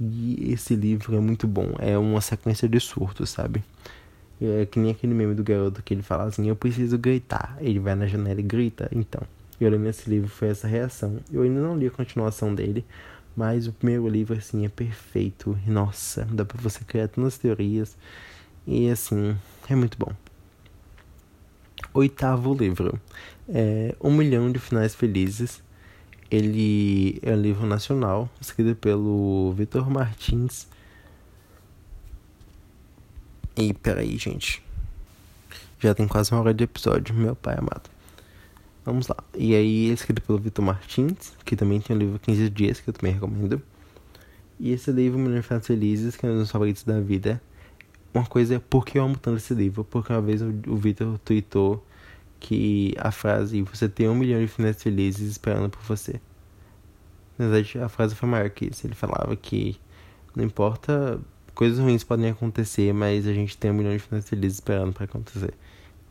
[0.00, 3.64] E esse livro é muito bom, é uma sequência de surtos, sabe?
[4.40, 7.56] É que nem aquele meme do garoto que ele fala assim: Eu preciso gritar.
[7.60, 8.88] Ele vai na janela e grita.
[8.92, 9.20] Então,
[9.60, 11.18] eu lendo esse livro foi essa reação.
[11.32, 12.84] Eu ainda não li a continuação dele,
[13.34, 15.58] mas o primeiro livro, assim, é perfeito.
[15.66, 17.96] Nossa, dá pra você criar tantas teorias.
[18.70, 19.34] E assim,
[19.66, 20.12] é muito bom.
[21.94, 23.00] Oitavo livro.
[23.48, 25.62] É Um Milhão de Finais Felizes.
[26.30, 30.68] Ele é um livro nacional, escrito pelo Vitor Martins.
[33.56, 34.62] E peraí, gente.
[35.80, 37.88] Já tem quase uma hora de episódio, meu pai amado.
[38.84, 39.16] Vamos lá.
[39.34, 42.90] E aí, é escrito pelo Vitor Martins, que também tem o livro 15 Dias, que
[42.90, 43.62] eu também recomendo.
[44.60, 47.40] E esse livro, Milhão de Finais Felizes, que é um dos favoritos da vida,
[48.12, 49.84] uma coisa é por que eu amo tanto esse livro?
[49.84, 51.84] Porque uma vez o, Victor tweetou
[52.40, 56.20] que a frase você tem um milhão de finais felizes esperando por você.
[57.36, 58.86] Na verdade, a frase foi maior que isso.
[58.86, 59.78] Ele falava que
[60.34, 61.20] não importa,
[61.54, 65.04] coisas ruins podem acontecer, mas a gente tem um milhão de finais felizes esperando para
[65.04, 65.54] acontecer.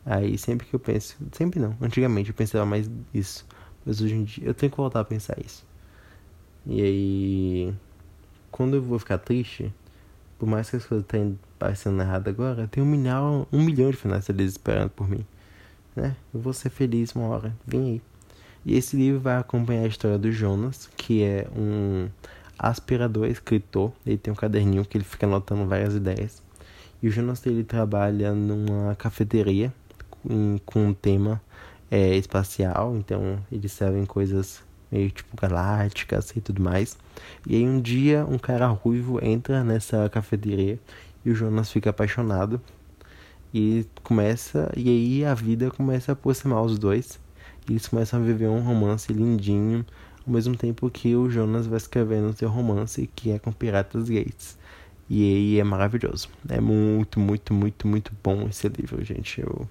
[0.04, 3.46] Aí sempre que eu penso, sempre não, antigamente eu pensava mais isso,
[3.84, 5.66] mas hoje em dia eu tenho que voltar a pensar isso.
[6.66, 7.74] E aí,
[8.50, 9.72] quando eu vou ficar triste,
[10.38, 13.96] por mais que as coisas tenham parecendo errado agora, tem um milhão, um milhão de
[13.96, 15.24] finais felizes esperando por mim.
[15.94, 16.14] Né?
[16.32, 17.54] Eu vou ser feliz uma hora.
[17.66, 18.02] Vem aí.
[18.64, 22.08] E esse livro vai acompanhar a história do Jonas, que é um
[22.58, 23.92] aspirador escritor.
[24.06, 26.42] Ele tem um caderninho que ele fica anotando várias ideias.
[27.02, 29.72] E o Jonas ele trabalha numa cafeteria
[30.10, 31.40] com, com um tema
[31.90, 36.96] é, espacial, então eles servem coisas meio tipo galácticas e tudo mais.
[37.46, 40.78] E aí um dia um cara ruivo entra nessa cafeteria
[41.24, 42.60] e o Jonas fica apaixonado.
[43.52, 47.18] E começa, e aí a vida começa a aproximar os dois.
[47.68, 49.84] E eles começam a viver um romance lindinho,
[50.26, 54.58] ao mesmo tempo que o Jonas vai escrevendo seu romance, que é com Piratas Gates.
[55.08, 56.28] E aí é maravilhoso.
[56.48, 59.40] É muito, muito, muito, muito bom esse livro, gente.
[59.40, 59.66] Eu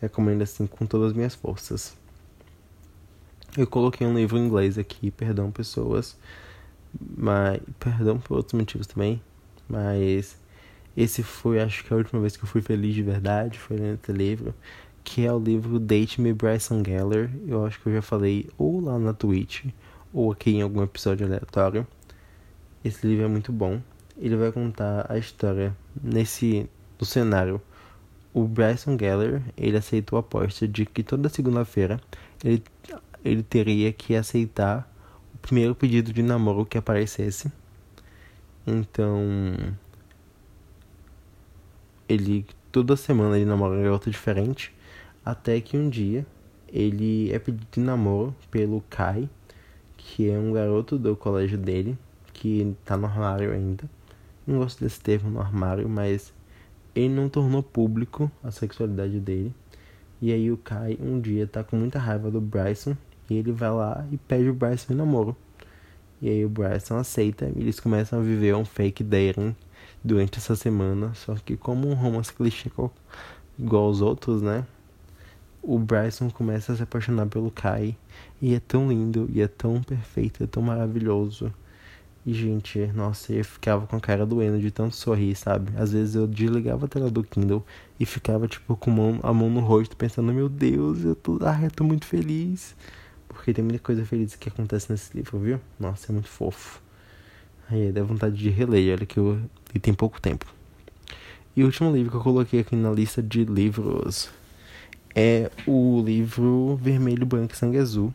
[0.00, 1.94] recomendo assim com todas as minhas forças.
[3.56, 6.16] Eu coloquei um livro em inglês aqui, perdão pessoas,
[7.16, 9.20] mas perdão por outros motivos também,
[9.68, 10.39] mas
[11.02, 13.98] esse foi, acho que a última vez que eu fui feliz de verdade, foi lendo
[14.02, 14.54] esse livro,
[15.02, 17.30] que é o livro Date Me Bryson Geller.
[17.46, 19.64] Eu acho que eu já falei ou lá na Twitch
[20.12, 21.86] ou aqui em algum episódio aleatório.
[22.84, 23.80] Esse livro é muito bom.
[24.18, 26.68] Ele vai contar a história nesse
[27.00, 27.62] no cenário.
[28.34, 31.98] O Bryson Geller, ele aceitou a aposta de que toda segunda-feira
[32.44, 32.62] ele,
[33.24, 34.86] ele teria que aceitar
[35.34, 37.50] o primeiro pedido de namoro que aparecesse.
[38.66, 39.18] Então,
[42.10, 44.74] ele toda semana ele namora uma garota diferente,
[45.24, 46.26] até que um dia
[46.68, 49.28] ele é pedido de namoro pelo Kai,
[49.96, 51.96] que é um garoto do colégio dele,
[52.32, 53.84] que tá no armário ainda.
[54.46, 56.32] Não gosto desse termo no armário, mas
[56.94, 59.54] ele não tornou público a sexualidade dele.
[60.20, 62.96] E aí o Kai um dia tá com muita raiva do Bryson
[63.28, 65.36] e ele vai lá e pede o Bryson em namoro.
[66.20, 69.54] E aí o Bryson aceita e eles começam a viver um fake dating
[70.02, 71.12] durante essa semana.
[71.14, 72.70] Só que como um romance clichê
[73.58, 74.64] igual aos outros, né?
[75.62, 77.96] O Bryson começa a se apaixonar pelo Kai.
[78.40, 81.52] E é tão lindo, e é tão perfeito, é tão maravilhoso.
[82.24, 85.72] E, gente, nossa, eu ficava com a cara doendo de tanto sorrir, sabe?
[85.76, 87.64] Às vezes eu desligava a tela do Kindle
[87.98, 91.38] e ficava, tipo, com a mão, a mão no rosto, pensando, meu Deus, eu tô,
[91.42, 92.76] ai, eu tô muito feliz.
[93.28, 95.60] Porque tem muita coisa feliz que acontece nesse livro, viu?
[95.78, 96.82] Nossa, é muito fofo.
[97.70, 99.40] Aí dá vontade de reler, olha que eu
[99.72, 100.44] li tem pouco tempo.
[101.54, 104.28] E o último livro que eu coloquei aqui na lista de livros
[105.14, 108.12] é o livro Vermelho, Branco e Sangue Azul,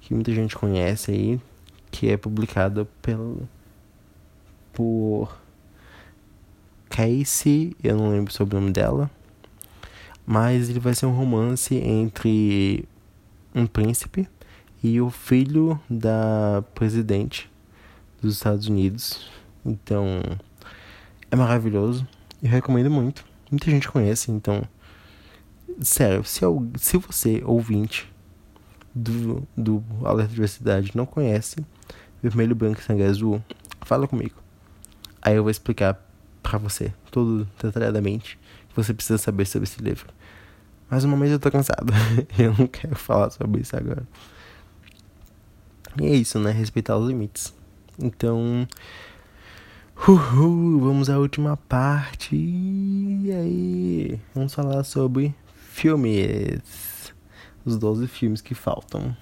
[0.00, 1.40] que muita gente conhece aí,
[1.90, 3.48] que é publicado pelo,
[4.72, 5.36] por
[6.88, 9.10] Casey, eu não lembro sobre o nome dela,
[10.24, 12.84] mas ele vai ser um romance entre
[13.52, 14.28] um príncipe
[14.80, 17.50] e o filho da presidente
[18.26, 19.28] dos Estados Unidos.
[19.64, 20.20] Então,
[21.30, 22.06] é maravilhoso.
[22.42, 23.24] Eu recomendo muito.
[23.50, 24.62] Muita gente conhece, então.
[25.80, 28.10] Sério, se, eu, se você, ouvinte
[28.94, 31.56] do, do Alerta Diversidade, não conhece
[32.22, 33.42] Vermelho, Branco e Sangue Azul,
[33.82, 34.34] fala comigo.
[35.20, 36.00] Aí eu vou explicar
[36.42, 40.06] para você, tudo detalhadamente, que você precisa saber sobre esse livro.
[40.88, 41.92] Mas no momento eu tô cansado.
[42.38, 44.06] eu não quero falar sobre isso agora.
[46.00, 46.52] E é isso, né?
[46.52, 47.54] Respeitar os limites.
[47.98, 48.66] Então.
[50.08, 52.36] Uhul, vamos à última parte.
[52.36, 54.20] E aí?
[54.34, 57.12] Vamos falar sobre filmes.
[57.64, 59.16] Os 12 filmes que faltam.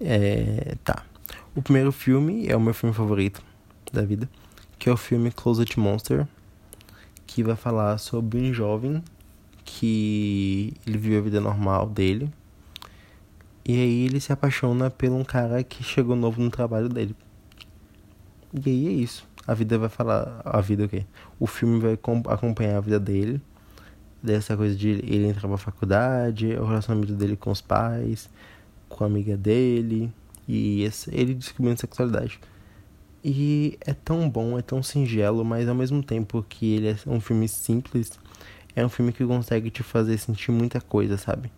[0.00, 0.76] É.
[0.84, 1.04] Tá.
[1.56, 3.42] O primeiro filme é o meu filme favorito
[3.92, 4.28] da vida,
[4.78, 6.26] que é o filme Closet Monster,
[7.26, 9.02] que vai falar sobre um jovem
[9.64, 12.30] que ele vive a vida normal dele.
[13.64, 17.14] E aí ele se apaixona por um cara que chegou novo no trabalho dele.
[18.52, 19.26] E aí é isso.
[19.46, 20.40] A vida vai falar.
[20.44, 21.04] A vida o quê?
[21.38, 21.92] O filme vai
[22.28, 23.40] acompanhar a vida dele.
[24.22, 28.28] Dessa coisa de ele entrar pra faculdade, o relacionamento dele com os pais,
[28.88, 30.12] com a amiga dele.
[30.46, 32.40] E esse, ele descobrindo sexualidade.
[33.22, 37.20] E é tão bom, é tão singelo, mas ao mesmo tempo que ele é um
[37.20, 38.18] filme simples,
[38.74, 41.50] é um filme que consegue te fazer sentir muita coisa, sabe?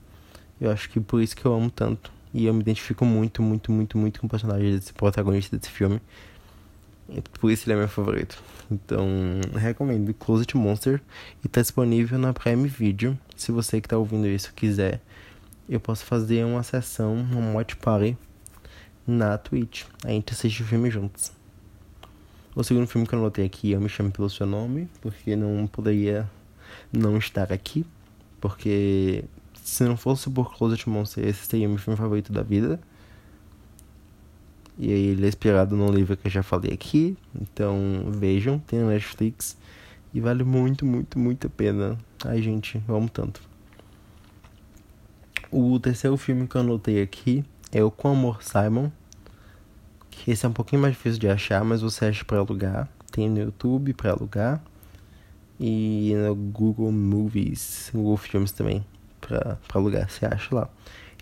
[0.60, 2.12] Eu acho que por isso que eu amo tanto.
[2.32, 6.00] E eu me identifico muito, muito, muito, muito com o personagem desse protagonista desse filme.
[7.40, 8.42] Por isso ele é meu favorito.
[8.70, 9.08] Então,
[9.54, 11.02] recomendo Closet Monster
[11.44, 13.18] e tá disponível na Prime Video.
[13.36, 15.00] Se você que tá ouvindo isso quiser,
[15.68, 18.16] eu posso fazer uma sessão, um watch party
[19.06, 19.84] na Twitch.
[20.04, 21.32] A gente assiste o filme juntos.
[22.54, 25.66] O segundo filme que eu anotei aqui, Eu Me Chamo Pelo Seu Nome, porque não
[25.66, 26.28] poderia
[26.92, 27.84] não estar aqui.
[28.40, 29.24] Porque
[29.62, 32.80] se não fosse por Closet Monster, esse seria meu filme favorito da vida.
[34.82, 37.14] E aí ele é inspirado num livro que eu já falei aqui.
[37.38, 39.54] Então vejam, tem na Netflix.
[40.14, 41.98] E vale muito, muito, muito a pena.
[42.24, 43.42] Ai, gente, eu amo tanto.
[45.52, 48.90] O terceiro filme que eu anotei aqui é o Com Amor Simon.
[50.10, 52.88] Que esse é um pouquinho mais difícil de achar, mas você acha para alugar.
[53.12, 54.62] Tem no YouTube para alugar.
[55.60, 58.82] E no Google Movies, Google Filmes também,
[59.20, 60.70] para alugar, você acha lá.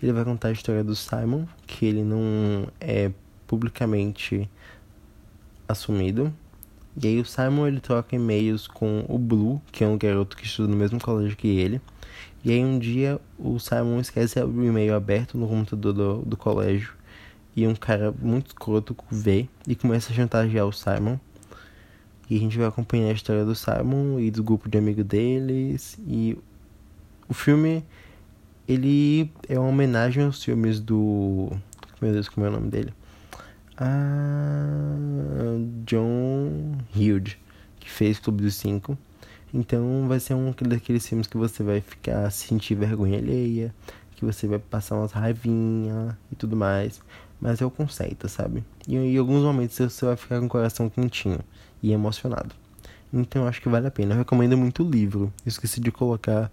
[0.01, 3.11] Ele vai contar a história do Simon, que ele não é
[3.49, 4.47] publicamente
[5.67, 6.31] assumido.
[7.01, 10.45] E aí o Simon ele troca e-mails com o Blue, que é um garoto que
[10.45, 11.81] estuda no mesmo colégio que ele.
[12.45, 16.93] E aí um dia o Simon esquece o e-mail aberto no computador do, do colégio.
[17.55, 21.17] E um cara muito escroto vê e começa a chantagear o Simon.
[22.29, 25.97] E a gente vai acompanhar a história do Simon e do grupo de amigos deles.
[26.07, 26.37] E
[27.27, 27.83] o filme,
[28.67, 31.49] ele é uma homenagem aos filmes do...
[31.99, 32.93] Meu Deus, como é o nome dele?
[33.79, 35.55] A
[35.85, 37.37] John Hughes,
[37.79, 38.97] que fez Clube dos Cinco.
[39.53, 43.73] Então vai ser um daqueles filmes que você vai ficar sentir vergonha alheia,
[44.15, 47.01] que você vai passar umas raivinha e tudo mais.
[47.41, 48.63] mas é o conceito, sabe?
[48.87, 51.39] E em alguns momentos você vai ficar com o coração quentinho
[51.81, 52.53] e emocionado.
[53.13, 54.13] Então acho que vale a pena.
[54.13, 55.33] Eu recomendo muito o livro.
[55.45, 56.51] Eu esqueci de colocar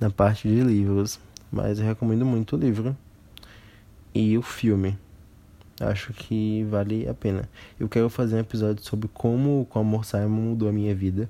[0.00, 1.20] na parte de livros,
[1.52, 2.96] mas eu recomendo muito o livro
[4.14, 4.98] e o filme.
[5.80, 7.48] Acho que vale a pena.
[7.78, 11.28] Eu quero fazer um episódio sobre como o Amor Simon mudou a minha vida,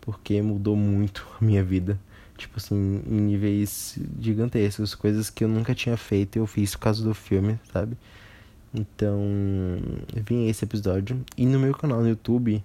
[0.00, 1.98] porque mudou muito a minha vida.
[2.36, 7.02] Tipo assim, em níveis gigantescos, coisas que eu nunca tinha feito, eu fiz por causa
[7.02, 7.96] do filme, sabe?
[8.74, 9.18] Então,
[10.14, 11.24] vim esse episódio.
[11.36, 12.62] E no meu canal no YouTube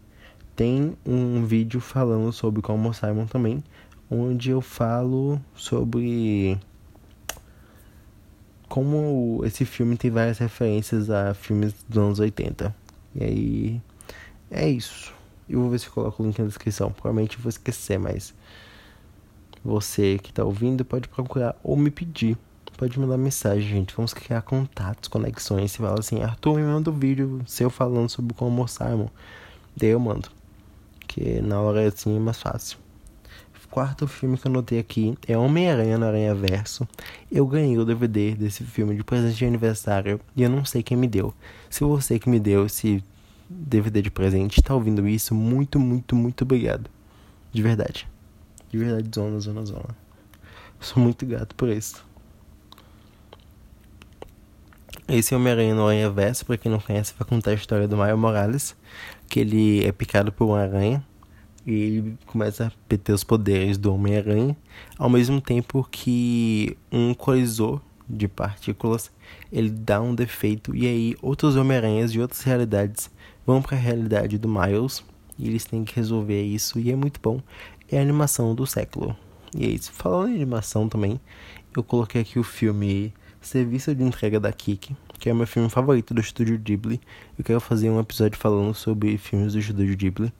[0.55, 3.63] tem um vídeo falando sobre como Simon também,
[4.09, 6.59] onde eu falo sobre
[8.71, 12.73] como esse filme tem várias referências a filmes dos anos 80.
[13.13, 13.81] E aí
[14.49, 15.13] é isso.
[15.49, 16.89] Eu vou ver se eu coloco o link na descrição.
[16.89, 18.33] Provavelmente eu vou esquecer, mas
[19.61, 22.37] você que tá ouvindo pode procurar ou me pedir
[22.77, 23.93] pode mandar mensagem, gente.
[23.93, 25.73] Vamos criar contatos, conexões.
[25.73, 29.09] Você fala assim, Arthur, me manda um vídeo seu falando sobre como Simon.
[29.75, 30.29] Daí eu mando.
[31.09, 32.77] Que na hora assim é mais fácil.
[33.71, 36.85] Quarto filme que eu notei aqui é Homem-Aranha no Aranha Verso.
[37.31, 40.97] Eu ganhei o DVD desse filme de presente de aniversário e eu não sei quem
[40.97, 41.33] me deu.
[41.69, 43.01] Se você que me deu esse
[43.49, 46.89] DVD de presente está ouvindo isso, muito, muito, muito obrigado.
[47.53, 48.09] De verdade.
[48.69, 49.95] De verdade, zona, zona, zona.
[50.77, 52.05] Sou muito grato por isso.
[55.07, 58.17] Esse Homem-Aranha no Aranha Verso, pra quem não conhece, vai contar a história do Mario
[58.17, 58.75] Morales,
[59.29, 61.01] que ele é picado por uma aranha
[61.65, 64.55] e ele começa a ter os poderes do Homem-Aranha,
[64.97, 69.09] ao mesmo tempo que um colisor de partículas
[69.51, 73.09] ele dá um defeito e aí outros Homem-Aranhas de outras realidades
[73.45, 75.03] vão para a realidade do Miles
[75.37, 77.41] e eles têm que resolver isso e é muito bom.
[77.89, 79.15] É a animação do século.
[79.55, 79.91] E é isso.
[79.91, 81.19] Falando em animação também,
[81.75, 85.69] eu coloquei aqui o filme Serviço de Entrega da Kiki, que é o meu filme
[85.69, 87.01] favorito do estúdio Ghibli.
[87.37, 90.31] Eu quero fazer um episódio falando sobre filmes do estúdio Ghibli.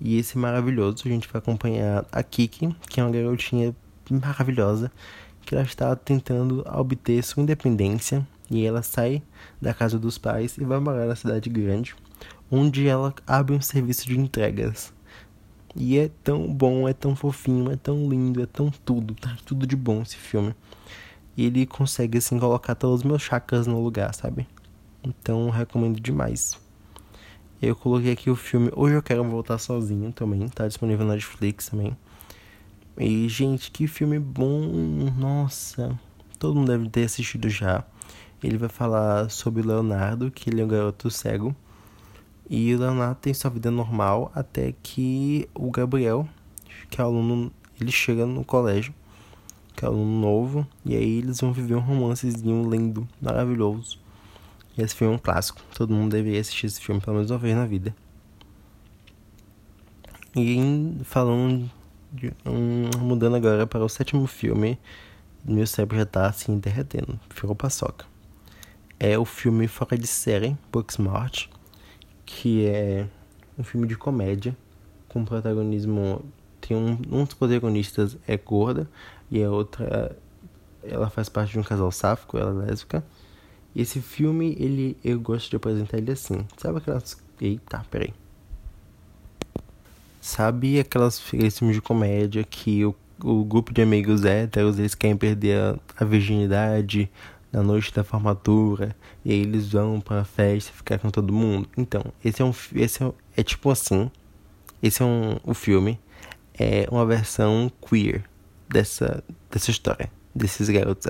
[0.00, 3.74] E esse maravilhoso, a gente vai acompanhar a Kiki, que é uma garotinha
[4.10, 4.92] maravilhosa,
[5.42, 9.22] que ela está tentando obter sua independência e ela sai
[9.60, 11.94] da casa dos pais e vai morar na cidade grande,
[12.50, 14.92] onde ela abre um serviço de entregas.
[15.74, 19.66] E é tão bom, é tão fofinho, é tão lindo, é tão tudo, tá tudo
[19.66, 20.54] de bom esse filme.
[21.36, 24.46] E ele consegue, assim, colocar todos os meus chakras no lugar, sabe?
[25.04, 26.58] Então, recomendo demais.
[27.60, 31.70] Eu coloquei aqui o filme Hoje Eu Quero Voltar Sozinho também, tá disponível na Netflix
[31.70, 31.96] também.
[32.98, 34.60] E, gente, que filme bom!
[35.16, 35.98] Nossa,
[36.38, 37.82] todo mundo deve ter assistido já.
[38.42, 41.56] Ele vai falar sobre o Leonardo, que ele é um garoto cego.
[42.48, 46.28] E o Leonardo tem sua vida normal até que o Gabriel,
[46.90, 47.50] que é aluno,
[47.80, 48.92] ele chega no colégio
[49.76, 53.98] que é aluno novo, e aí eles vão viver um romancezinho lindo, maravilhoso.
[54.76, 57.56] Esse filme é um clássico, todo mundo deveria assistir esse filme pelo menos uma vez
[57.56, 57.94] na vida.
[60.34, 61.70] E falando
[62.12, 64.78] de, um, mudando agora para o sétimo filme,
[65.44, 68.04] meu cérebro já tá assim derretendo, ficou paçoca.
[69.00, 71.48] É o filme Fora de Série, Booksmart,
[72.26, 73.06] que é
[73.58, 74.56] um filme de comédia
[75.08, 76.22] com protagonismo
[76.60, 78.88] tem um, um dos protagonistas é gorda
[79.30, 80.16] e a outra
[80.82, 83.04] ela faz parte de um casal sáfico, ela é lésbica.
[83.76, 86.46] E esse filme, ele eu gosto de apresentar ele assim.
[86.56, 87.22] Sabe aquelas.
[87.38, 88.14] Eita, peraí.
[90.18, 95.14] Sabe aquelas aqueles filmes de comédia que o, o grupo de amigos héteros eles querem
[95.14, 97.10] perder a, a virginidade
[97.52, 101.68] na noite da formatura e aí eles vão pra festa ficar com todo mundo?
[101.76, 102.54] Então, esse é um.
[102.74, 104.10] Esse é, é tipo assim.
[104.82, 106.00] Esse é um, o filme.
[106.58, 108.24] É uma versão queer
[108.66, 111.06] dessa, dessa história, desses garotos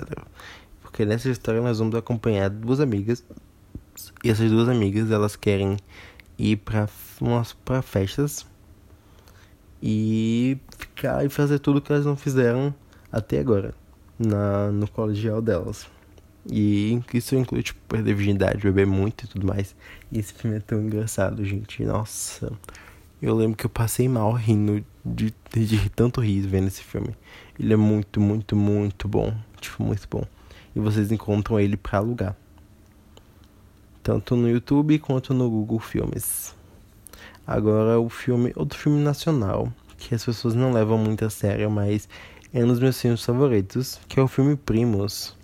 [0.97, 3.23] Porque nessa história nós vamos acompanhar duas amigas.
[4.25, 5.77] E essas duas amigas, elas querem
[6.39, 6.89] ir para
[7.21, 8.47] umas festas
[9.83, 12.75] e ficar e fazer tudo que elas não fizeram
[13.13, 13.75] até agora
[14.19, 15.87] na, no colegial delas.
[16.51, 19.77] E isso inclui, tipo, perder virgindade, beber muito e tudo mais.
[20.11, 21.85] E esse filme é tão engraçado, gente.
[21.85, 22.51] Nossa.
[23.21, 27.15] Eu lembro que eu passei mal rindo de, de, de tanto rir vendo esse filme.
[27.61, 29.37] Ele é muito, muito, muito bom.
[29.61, 30.25] Tipo, muito bom.
[30.77, 32.37] E vocês encontram ele para alugar.
[34.03, 36.55] Tanto no YouTube quanto no Google Filmes.
[37.47, 42.07] Agora o filme, outro filme nacional, que as pessoas não levam muito a sério, mas
[42.53, 45.35] é um dos meus filmes favoritos, que é o filme Primos.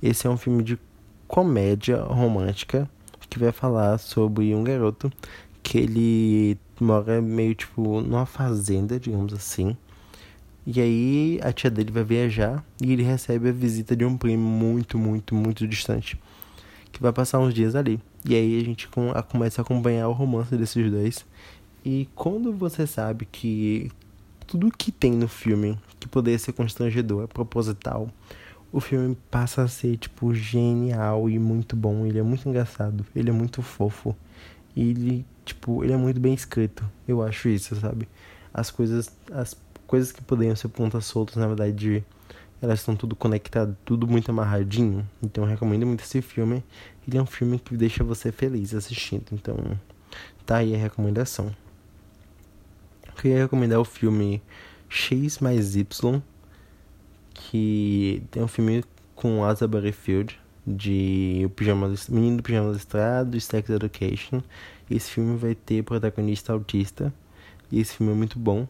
[0.00, 0.78] Esse é um filme de
[1.26, 2.88] comédia romântica
[3.28, 5.10] que vai falar sobre um garoto
[5.64, 9.76] que ele mora meio tipo numa fazenda, digamos assim.
[10.66, 14.42] E aí a tia dele vai viajar e ele recebe a visita de um primo
[14.48, 16.18] muito, muito, muito distante.
[16.90, 18.00] que vai passar uns dias ali.
[18.24, 18.88] E aí a gente
[19.28, 21.26] começa a acompanhar o romance desses dois.
[21.84, 23.90] E quando você sabe que
[24.46, 28.08] tudo que tem no filme que poderia ser constrangedor é proposital,
[28.72, 32.06] o filme passa a ser, tipo, genial e muito bom.
[32.06, 34.16] Ele é muito engraçado, ele é muito fofo.
[34.74, 36.84] E ele, tipo, ele é muito bem escrito.
[37.06, 38.08] Eu acho isso, sabe?
[38.52, 39.54] As coisas, as
[39.94, 42.04] coisas que poderiam ser pontas soltas, na verdade,
[42.60, 45.08] elas estão tudo conectadas, tudo muito amarradinho.
[45.22, 46.64] Então eu recomendo muito esse filme.
[47.06, 49.26] Ele é um filme que deixa você feliz assistindo.
[49.30, 49.56] Então,
[50.44, 51.54] tá aí a recomendação.
[53.06, 54.42] Eu queria recomendar o filme
[54.88, 56.20] X mais Y,
[57.32, 58.82] que tem um filme
[59.14, 64.42] com Asa Butterfield, de o Pijama, Menino do Pijama Listrado, Sex Education.
[64.90, 67.14] Esse filme vai ter protagonista autista.
[67.70, 68.66] E esse filme é muito bom.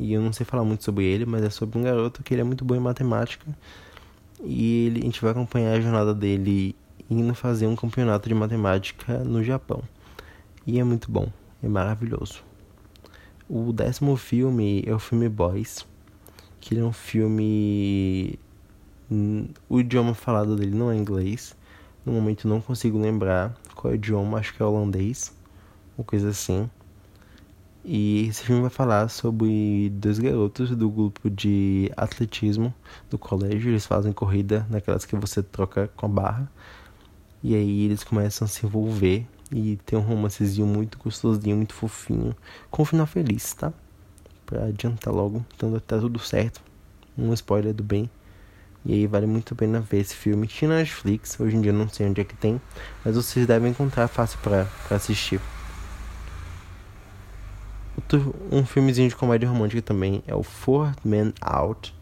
[0.00, 2.40] E eu não sei falar muito sobre ele, mas é sobre um garoto que ele
[2.40, 3.44] é muito bom em matemática.
[4.44, 6.76] E ele, a gente vai acompanhar a jornada dele
[7.10, 9.82] indo fazer um campeonato de matemática no Japão.
[10.64, 11.28] E é muito bom,
[11.62, 12.42] é maravilhoso.
[13.48, 15.84] O décimo filme é o filme Boys,
[16.60, 18.38] que ele é um filme
[19.68, 21.56] o idioma falado dele não é inglês.
[22.04, 25.34] No momento não consigo lembrar qual é o idioma, acho que é holandês,
[25.96, 26.68] ou coisa assim.
[27.84, 32.74] E esse filme vai falar sobre dois garotos do grupo de atletismo
[33.08, 33.70] do colégio.
[33.70, 36.52] Eles fazem corrida naquelas que você troca com a barra.
[37.42, 42.34] E aí eles começam a se envolver e tem um romancezinho muito gostosinho, muito fofinho,
[42.70, 43.72] com um final feliz, tá?
[44.44, 46.60] Pra adiantar logo, então tá tudo certo.
[47.16, 48.10] Um spoiler do bem.
[48.84, 50.46] E aí vale muito a pena ver esse filme.
[50.46, 52.60] Tinha na Netflix, hoje em dia não sei onde é que tem,
[53.04, 55.40] mas vocês devem encontrar fácil para assistir.
[58.10, 61.94] Outro, um filmezinho de comédia romântica também é o Four Men Out,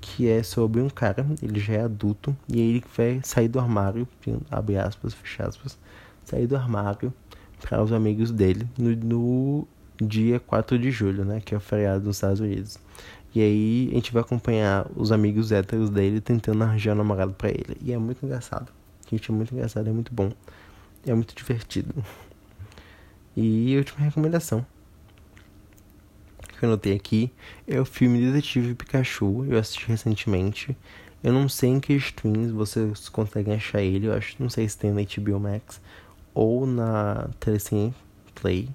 [0.00, 4.08] que é sobre um cara, ele já é adulto, e ele vai sair do armário,
[4.50, 5.78] abre aspas, fecha aspas,
[6.24, 7.14] sair do armário
[7.60, 9.68] para os amigos dele no, no
[10.04, 12.76] dia 4 de julho, né, que é o feriado nos Estados Unidos.
[13.32, 17.50] E aí a gente vai acompanhar os amigos héteros dele tentando arranjar um namorado pra
[17.50, 17.76] ele.
[17.80, 18.72] E é muito engraçado.
[19.08, 20.32] Gente, é muito engraçado, é muito bom.
[21.06, 21.94] É muito divertido.
[23.36, 24.66] E última recomendação
[26.56, 27.32] que eu anotei aqui
[27.66, 29.44] é o filme Detetive Pikachu.
[29.48, 30.76] Eu assisti recentemente.
[31.22, 34.06] Eu não sei em que streams vocês conseguem achar ele.
[34.06, 35.80] Eu acho, não sei se tem na HBO Max
[36.34, 37.94] ou na Telecine
[38.34, 38.68] Play.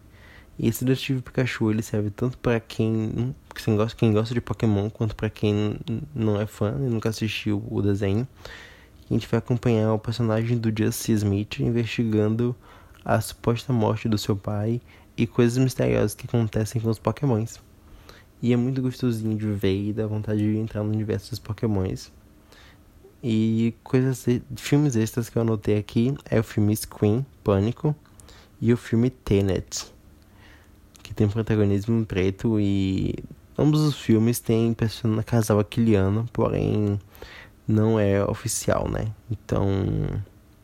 [0.59, 4.89] E esse Detetive Pikachu ele serve tanto para quem, quem, gosta, quem gosta de Pokémon
[4.89, 5.77] quanto para quem
[6.13, 8.27] não é fã e nunca assistiu o desenho.
[9.09, 12.55] A gente vai acompanhar o personagem do Justice Smith investigando
[13.03, 14.79] a suposta morte do seu pai
[15.17, 17.59] e coisas misteriosas que acontecem com os Pokémons.
[18.41, 22.11] E é muito gostosinho de ver e dá vontade de entrar no universo dos Pokémons.
[23.23, 27.95] E coisas, filmes extras que eu anotei aqui é o filme Scream, Pânico,
[28.59, 29.91] e o filme Tenet
[31.11, 33.15] que tem protagonismo preto e
[33.57, 36.97] ambos os filmes têm personagem casal aquiliano, porém
[37.67, 39.07] não é oficial, né?
[39.29, 39.67] Então,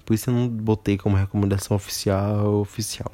[0.05, 3.11] por isso eu não botei como recomendação oficial oficial.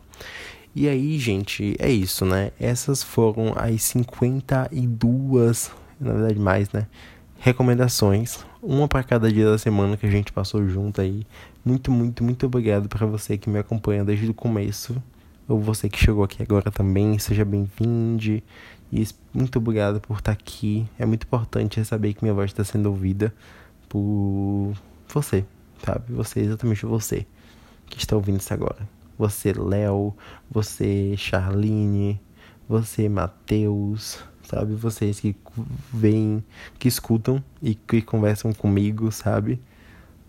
[0.76, 2.52] E aí, gente, é isso, né?
[2.60, 6.88] Essas foram as 52, na verdade mais, né?
[7.38, 11.28] Recomendações, uma para cada dia da semana que a gente passou junto aí.
[11.64, 15.02] Muito, muito, muito obrigado para você que me acompanha desde o começo
[15.48, 18.42] ou você que chegou aqui agora também, seja bem-vindo.
[18.92, 20.88] E muito obrigado por estar aqui.
[20.98, 23.34] É muito importante saber que minha voz está sendo ouvida
[23.88, 24.74] por
[25.08, 25.46] você,
[25.86, 26.14] sabe?
[26.14, 27.28] Você, exatamente você
[27.88, 28.88] que está ouvindo isso agora.
[29.18, 30.14] Você, Léo,
[30.50, 32.20] você, Charline,
[32.68, 34.74] você, Matheus, sabe?
[34.74, 35.36] Vocês que
[35.94, 36.44] vêm,
[36.80, 39.62] que escutam e que conversam comigo, sabe?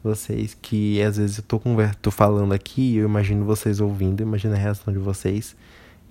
[0.05, 4.52] vocês que às vezes eu tô, conver tô falando aqui eu imagino vocês ouvindo, imagino
[4.52, 5.56] a reação de vocês.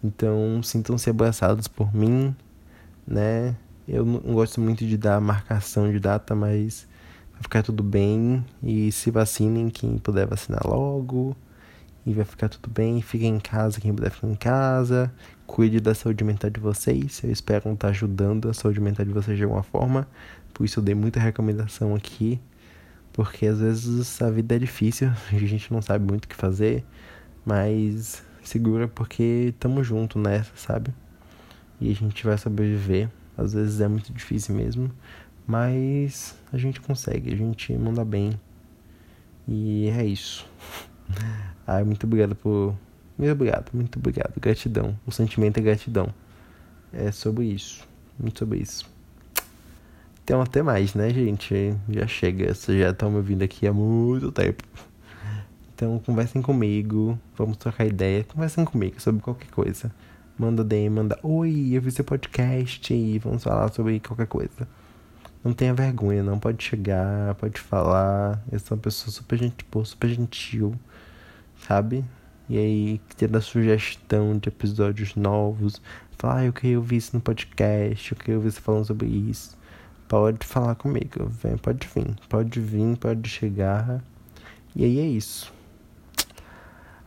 [0.03, 2.35] Então, sintam-se abraçados por mim,
[3.07, 3.55] né?
[3.87, 6.87] Eu não gosto muito de dar marcação de data, mas
[7.31, 8.43] vai ficar tudo bem.
[8.61, 11.37] E se vacinem quem puder vacinar logo.
[12.05, 13.01] E vai ficar tudo bem.
[13.01, 15.13] Fiquem em casa quem puder ficar em casa.
[15.47, 17.21] Cuide da saúde mental de vocês.
[17.23, 20.07] Eu espero estar ajudando a saúde mental de vocês de alguma forma.
[20.53, 22.39] Por isso eu dei muita recomendação aqui.
[23.13, 26.83] Porque às vezes a vida é difícil, a gente não sabe muito o que fazer,
[27.45, 30.91] mas segura porque estamos junto nessa, sabe?
[31.79, 33.09] E a gente vai sobreviver.
[33.37, 34.91] Às vezes é muito difícil mesmo,
[35.45, 38.39] mas a gente consegue, a gente manda bem.
[39.47, 40.47] E é isso.
[41.65, 42.75] Ai, muito obrigado por.
[43.17, 44.39] Muito obrigado, muito obrigado.
[44.39, 44.97] Gratidão.
[45.05, 46.13] O sentimento é gratidão.
[46.91, 47.87] É sobre isso.
[48.19, 48.91] Muito sobre isso.
[50.23, 51.75] Então até mais, né, gente?
[51.89, 52.53] Já chega.
[52.53, 54.63] Vocês já estão me ouvindo aqui há muito tempo.
[55.75, 59.91] Então conversem comigo, vamos trocar ideia, conversem comigo sobre qualquer coisa.
[60.37, 64.67] Manda DM, manda oi, eu vi seu podcast e vamos falar sobre qualquer coisa.
[65.43, 68.41] Não tenha vergonha, não pode chegar, pode falar.
[68.51, 70.73] Eu sou uma pessoa super gente boa, super gentil,
[71.67, 72.03] sabe?
[72.49, 75.81] E aí, ter a sugestão de episódios novos,
[76.17, 79.57] falar, ah, eu queria ouvir isso no podcast, eu queria ouvir você falando sobre isso.
[80.07, 84.03] Pode falar comigo, vem, pode vir, pode vir, pode chegar.
[84.75, 85.51] E aí é isso.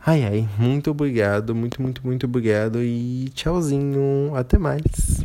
[0.05, 5.23] Ai ai, muito obrigado, muito, muito, muito obrigado e tchauzinho, até mais.